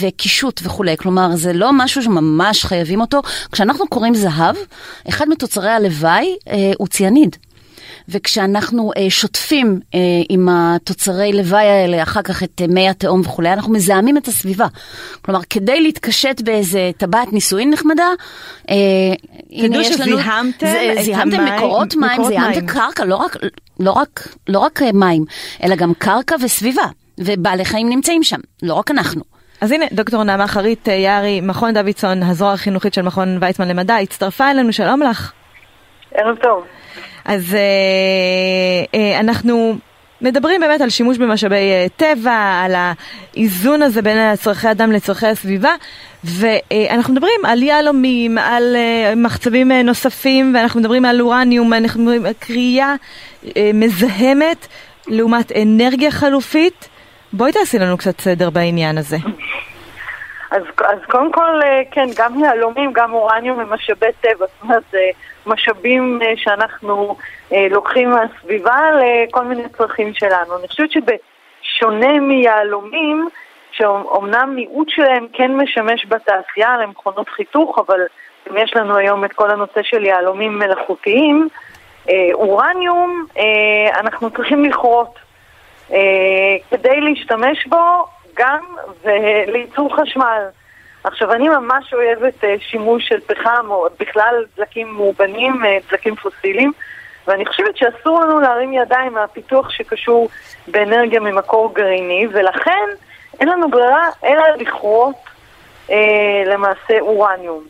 [0.00, 3.22] וקישוט וכולי, כלומר זה לא משהו שממש חייבים אותו.
[3.52, 4.56] כשאנחנו קוראים זהב,
[5.08, 6.36] אחד מתוצרי הלוואי
[6.78, 7.36] הוא ציאניד.
[8.08, 13.52] וכשאנחנו אה, שוטפים אה, עם התוצרי לוואי האלה, אחר כך את אה, מי התהום וכולי,
[13.52, 14.66] אנחנו מזהמים את הסביבה.
[15.22, 18.08] כלומר, כדי להתקשט באיזה טבעת נישואין נחמדה,
[18.70, 18.74] אה,
[19.50, 20.18] הנה יש לנו...
[20.18, 22.66] שזיהמתם זה, את זיהמתם המים, מקורות מים, מקורות זיהמתם מים.
[22.66, 23.36] קרקע, לא רק,
[23.80, 25.24] לא, רק, לא רק אה, מים,
[25.62, 26.84] אלא גם קרקע וסביבה.
[27.18, 29.22] ובעלי חיים נמצאים שם, לא רק אנחנו.
[29.60, 33.96] אז הנה, דוקטור נעמה חרית אה, יערי, מכון דוידסון, הזרוע החינוכית של מכון ויצמן למדע,
[33.96, 35.32] הצטרפה אלינו, שלום לך.
[36.14, 36.64] ערב טוב.
[37.24, 37.60] אז אה,
[39.00, 39.76] אה, אנחנו
[40.20, 45.74] מדברים באמת על שימוש במשאבי אה, טבע, על האיזון הזה בין צורכי אדם לצורכי הסביבה,
[46.24, 52.26] ואנחנו מדברים על יהלומים, על אה, מחצבים אה, נוספים, ואנחנו מדברים על אורניום, אנחנו מדברים
[52.26, 52.94] על קריאה
[53.56, 54.66] אה, מזהמת
[55.08, 56.88] לעומת אנרגיה חלופית.
[57.32, 59.16] בואי תעשי לנו קצת סדר בעניין הזה.
[60.52, 64.82] אז, אז קודם כל, אה, כן, גם יהלומים, גם אורניום הם משאבי טבע, זאת אומרת,
[64.90, 65.10] זה
[65.46, 67.16] משאבים אה, שאנחנו
[67.52, 70.58] אה, לוקחים מהסביבה לכל מיני צרכים שלנו.
[70.58, 73.28] אני חושבת שבשונה מיהלומים,
[73.72, 78.00] שאומנם מיעוט שלהם כן משמש בתעשייה למכונות חיתוך, אבל
[78.50, 81.48] אם יש לנו היום את כל הנושא של יהלומים מלאכותיים,
[82.32, 83.24] אורניום
[83.94, 85.18] אנחנו צריכים לכרות.
[86.70, 88.60] כדי להשתמש בו גם
[89.02, 90.42] ולייצור חשמל.
[91.04, 96.72] עכשיו, אני ממש אוהבת אה, שימוש של פחם, או בכלל דלקים מאובנים, אה, דלקים פוסיליים,
[97.26, 100.28] ואני חושבת שאסור לנו להרים ידיים מהפיתוח שקשור
[100.68, 102.88] באנרגיה ממקור גרעיני, ולכן
[103.40, 105.16] אין לנו ברירה אלא לכרות
[105.90, 107.64] אה, למעשה אורניום.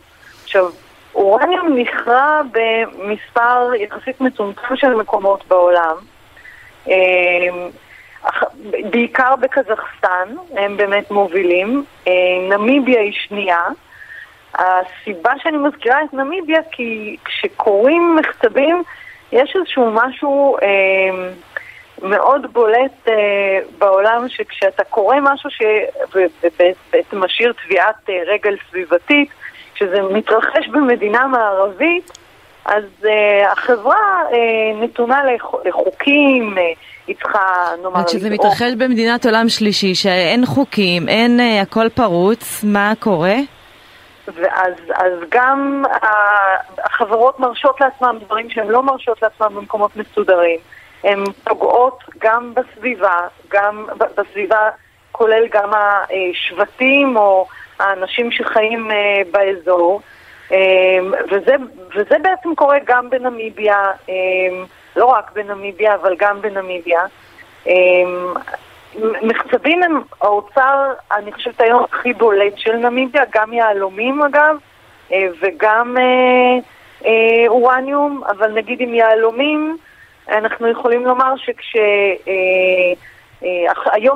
[0.44, 0.66] עכשיו,
[1.14, 5.96] אורניום נכרע במספר יחסית מצומצם של מקומות בעולם.
[6.88, 6.94] אה,
[8.90, 11.84] בעיקר בקזחסטן, הם באמת מובילים.
[12.08, 12.12] אה,
[12.50, 13.60] נמיביה היא שנייה.
[14.54, 18.82] הסיבה שאני מזכירה את נמיביה כי כשקוראים מחצבים
[19.32, 21.28] יש איזשהו משהו אה,
[22.02, 29.28] מאוד בולט אה, בעולם שכשאתה קורא משהו שבעצם משאיר תביעת אה, רגל סביבתית,
[29.74, 32.18] כשזה מתרחש במדינה מערבית,
[32.64, 36.72] אז אה, החברה אה, נתונה לחוק, לחוקים, אה,
[37.06, 38.04] היא צריכה, נאמר...
[38.04, 43.36] כשזה מתרחש במדינת עולם שלישי, שאין חוקים, אין, אה, הכל פרוץ, מה קורה?
[44.34, 45.84] ואז אז גם
[46.78, 50.58] החברות מרשות לעצמם דברים שהן לא מרשות לעצמם במקומות מסודרים.
[51.04, 53.16] הן פוגעות גם בסביבה,
[53.48, 53.86] גם
[54.16, 54.70] בסביבה
[55.12, 57.46] כולל גם השבטים או
[57.78, 60.00] האנשים שחיים אה, באזור.
[60.52, 60.58] אה,
[61.30, 61.54] וזה,
[61.94, 64.14] וזה בעצם קורה גם בנמיביה, אה,
[64.96, 67.02] לא רק בנמיביה, אבל גם בנמיביה.
[69.22, 74.56] מחצבים הם האוצר, אני חושבת היום הכי בולט של נמיביה, גם יהלומים אגב,
[75.40, 75.96] וגם
[77.48, 79.76] אורניום, אבל נגיד עם יהלומים,
[80.28, 82.98] אנחנו יכולים לומר שכשהיום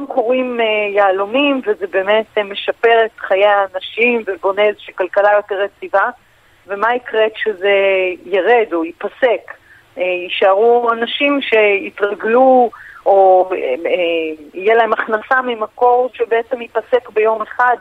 [0.09, 5.55] אה, קוראים אה, יהלומים וזה באמת אה, משפר את חיי האנשים ובונה איזושהי כלכלה יותר
[5.64, 6.11] יציבה,
[6.66, 7.72] ומה יקרה כשזה
[8.24, 9.53] ירד או ייפסק?
[9.97, 12.70] יישארו אנשים שיתרגלו
[13.07, 13.51] או
[14.55, 17.76] יהיה להם הכנסה ממקור שבעצם ייפסק ביום אחד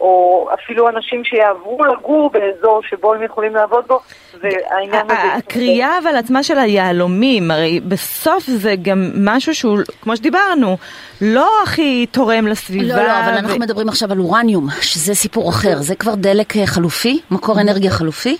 [0.00, 4.00] או אפילו אנשים שיעברו לגור באזור שבו הם יכולים לעבוד בו,
[4.40, 5.34] והעניין הזה...
[5.34, 10.76] הקריאה אבל עצמה של היהלומים, הרי בסוף זה גם משהו שהוא, כמו שדיברנו,
[11.20, 12.96] לא הכי תורם לסביבה.
[12.96, 13.38] לא, לא, אבל ו...
[13.38, 17.90] אנחנו מדברים עכשיו על אורניום, שזה סיפור אחר, זה כבר דלק אה, חלופי, מקור אנרגיה
[17.90, 18.36] חלופי.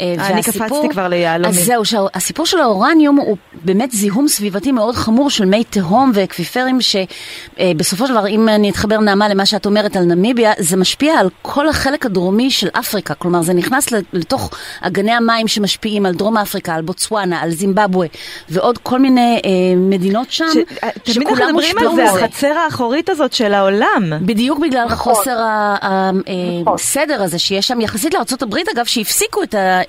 [0.00, 1.58] אה, אני קפצתי כבר ליהלומים.
[1.58, 6.78] אז זהו, שהסיפור של האורניום הוא באמת זיהום סביבתי מאוד חמור של מי תהום ואקוויפרים,
[6.80, 11.28] שבסופו של דבר, אם אני אתחבר נעמה למה שאת אומרת על נמיביה, זה משפיע על
[11.42, 13.14] כל החלק הדרומי של אפריקה.
[13.14, 14.50] כלומר, זה נכנס לתוך
[14.80, 18.06] אגני המים שמשפיעים על דרום אפריקה, על בוצואנה, על זימבבואה,
[18.48, 20.44] ועוד כל מיני אה, מדינות שם,
[21.06, 21.10] ש...
[21.12, 22.07] שכולם מושפעו מזה.
[22.08, 24.02] החצר האחורית הזאת של העולם.
[24.26, 25.14] בדיוק בגלל נכון.
[25.14, 25.36] חוסר
[26.66, 27.24] הסדר אה, נכון.
[27.24, 29.80] הזה שיש שם, יחסית לארה"ב, אגב, שהפסיקו את ה...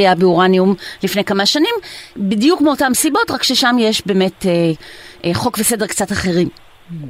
[0.00, 1.74] אה, באורניום לפני כמה שנים,
[2.16, 6.48] בדיוק מאותן סיבות, רק ששם יש באמת אה, חוק וסדר קצת אחרים.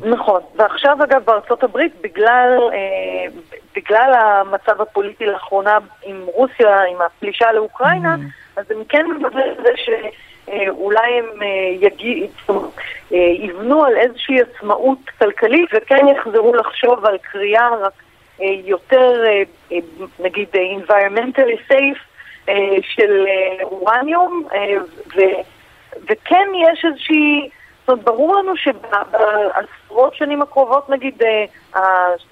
[0.03, 3.41] נכון, ועכשיו אגב בארצות הברית, בגלל, אה,
[3.77, 8.61] בגלל המצב הפוליטי לאחרונה עם רוסיה, עם הפלישה לאוקראינה, mm.
[8.61, 9.71] אז הם כן מדברים על זה
[10.51, 11.43] שאולי הם
[11.81, 12.27] יגיע,
[13.11, 17.69] יבנו על איזושהי עצמאות כלכלית וכן יחזרו לחשוב על קריאה
[18.65, 19.25] יותר,
[20.21, 22.11] נגיד, environmentally safe
[22.49, 24.75] אה, של אה, אורניום, אה,
[25.17, 25.21] ו,
[26.11, 27.49] וכן יש איזושהי,
[27.91, 31.23] אומרת, ברור לנו שבעשרות שנים הקרובות, נגיד,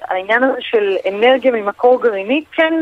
[0.03, 2.73] העניין הזה של אנרגיה ממקור גרעיני כן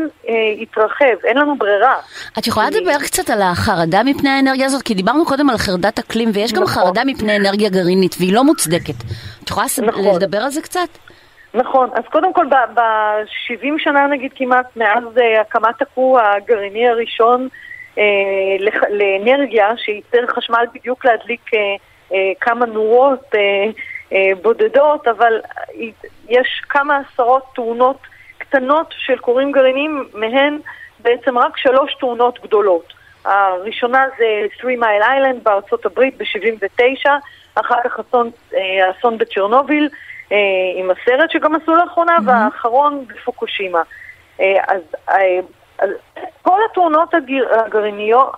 [0.57, 1.95] יתרחב, אין לנו ברירה.
[2.39, 4.81] את יכולה לדבר קצת על החרדה מפני האנרגיה הזאת?
[4.81, 6.83] כי דיברנו קודם על חרדת אקלים, ויש גם נכון.
[6.83, 8.95] חרדה מפני אנרגיה גרעינית, והיא לא מוצדקת.
[9.43, 10.15] את יכולה נכון.
[10.15, 10.89] לדבר על זה קצת?
[11.53, 17.47] נכון, אז קודם כל ב-70 שנה נגיד כמעט מאז uh, הקמת הכור הגרעיני הראשון
[17.95, 17.99] uh,
[18.89, 21.57] לאנרגיה שייצר חשמל בדיוק להדליק uh,
[22.41, 23.37] כמה נורות uh,
[24.09, 25.41] uh, בודדות, אבל
[26.29, 27.97] יש כמה עשרות תאונות
[28.37, 30.59] קטנות של כורים גרעיניים, מהן
[30.99, 32.93] בעצם רק שלוש תאונות גדולות.
[33.25, 34.25] הראשונה זה
[34.57, 37.09] 3 מייל איילנד בארצות הברית ב-79,
[37.55, 38.31] אחר כך אסון,
[38.91, 39.89] אסון בצ'רנוביל,
[40.31, 40.37] אה,
[40.75, 42.25] עם הסרט שגם עשו לאחרונה, mm-hmm.
[42.25, 43.81] והאחרון בפוקושימה.
[44.39, 45.39] אה, אז אה,
[46.41, 48.35] כל התאונות הגרעיניות,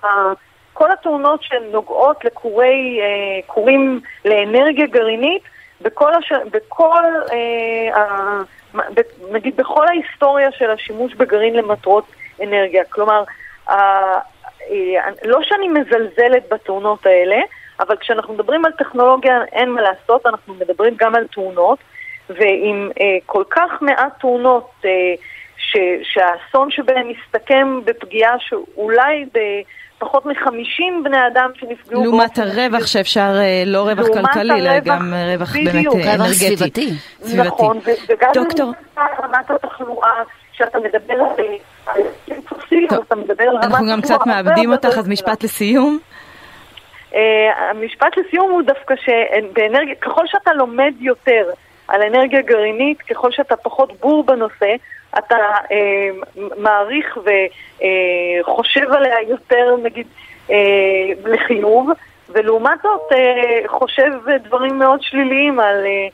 [0.80, 3.00] כל התאונות שנוגעות לכורי,
[3.46, 5.44] כורים לאנרגיה גרעינית,
[5.82, 6.32] בכל, הש...
[6.52, 8.42] בכל אה,
[9.32, 12.04] נגיד בכל ההיסטוריה של השימוש בגרעין למטרות
[12.44, 12.84] אנרגיה.
[12.90, 13.24] כלומר,
[13.70, 14.20] אה,
[15.26, 17.40] לא שאני מזלזלת בתאונות האלה,
[17.80, 21.80] אבל כשאנחנו מדברים על טכנולוגיה אין מה לעשות, אנחנו מדברים גם על תאונות,
[22.30, 24.92] ועם אה, כל כך מעט תאונות אה,
[25.58, 29.26] ש, שהאסון שבהן מסתכם בפגיעה שאולי
[30.00, 32.04] פחות מ-50 בני אדם שנפגעו.
[32.04, 35.86] לעומת הרווח שאפשר, אה, לא רווח כלכלי, אלא גם רווח באמת
[36.16, 36.34] אנרגטי.
[36.56, 36.90] סביבתי.
[37.38, 37.80] נכון,
[38.10, 38.32] וגם.
[38.98, 41.24] רמת התחלואה, שאתה מדבר
[41.86, 42.02] על
[42.50, 46.00] פוסילים, אתה מדבר על רמת אנחנו גם קצת מאבדים אותך, אז משפט לסיום.
[47.72, 51.44] המשפט לסיום הוא דווקא שככל שאתה לומד יותר
[51.88, 54.76] על אנרגיה גרעינית, ככל שאתה פחות בור בנושא,
[55.18, 55.36] אתה
[55.72, 56.10] אה,
[56.58, 60.08] מעריך וחושב עליה יותר, נגיד,
[60.52, 60.56] אה,
[61.26, 61.90] לחיוב,
[62.30, 64.12] ולעומת זאת אה, חושב
[64.44, 65.86] דברים מאוד שליליים על...
[65.86, 66.08] אה,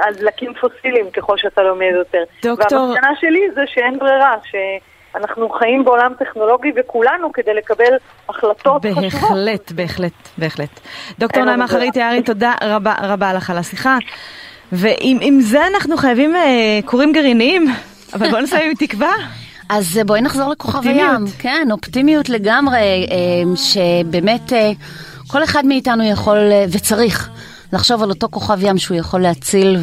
[0.00, 2.22] על דלקים פוסיליים ככל שאתה לומד יותר.
[2.42, 2.80] דוקטור...
[2.80, 7.96] והמסקנה שלי זה שאין ברירה, שאנחנו חיים בעולם טכנולוגי וכולנו כדי לקבל
[8.28, 9.30] החלטות בהחלט, חשובות.
[9.30, 10.80] בהחלט, בהחלט, בהחלט.
[11.18, 13.98] דוקטור נעמה חרית יערי, תודה רבה רבה לך על השיחה.
[14.72, 17.66] ועם זה אנחנו חייבים אה, כורים גרעיניים,
[18.14, 19.12] אבל בוא נסיים עם תקווה.
[19.68, 21.24] אז בואי נחזור לכוכב הים.
[21.38, 24.72] כן, אופטימיות לגמרי, אה, שבאמת אה,
[25.26, 26.38] כל אחד מאיתנו יכול
[26.70, 27.30] וצריך
[27.72, 29.76] לחשוב על אותו כוכב ים שהוא יכול להציל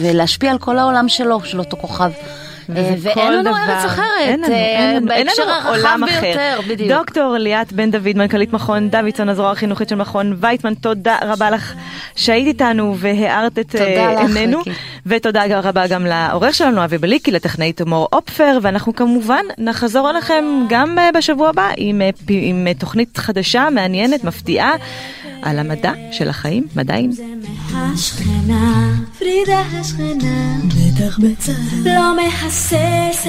[0.00, 2.10] ולהשפיע על כל העולם שלו, של אותו כוכב.
[2.68, 6.90] ואין לנו דבר, ארץ אחרת, אין לנו, אין לנו, בהקשר הרחב ביותר, בדיוק.
[6.90, 11.74] דוקטור ליאת בן דוד, מנכ"לית מכון דוידסון, הזרוע החינוכית של מכון ויצמן, תודה רבה לך
[12.16, 13.74] שהיית איתנו והארת את
[14.18, 14.60] עינינו.
[15.06, 20.98] ותודה רבה גם לעורך שלנו, אבי בליקי, לטכנאית מור אופפר, ואנחנו כמובן נחזור אליכם גם
[21.14, 24.72] בשבוע הבא עם, עם תוכנית חדשה, מעניינת, מפתיעה.
[25.42, 27.10] על המדע של החיים, מדעים.
[27.76, 31.52] השכנה, פרידה השכנה, בטח בצד,
[31.84, 33.28] לא מהססת,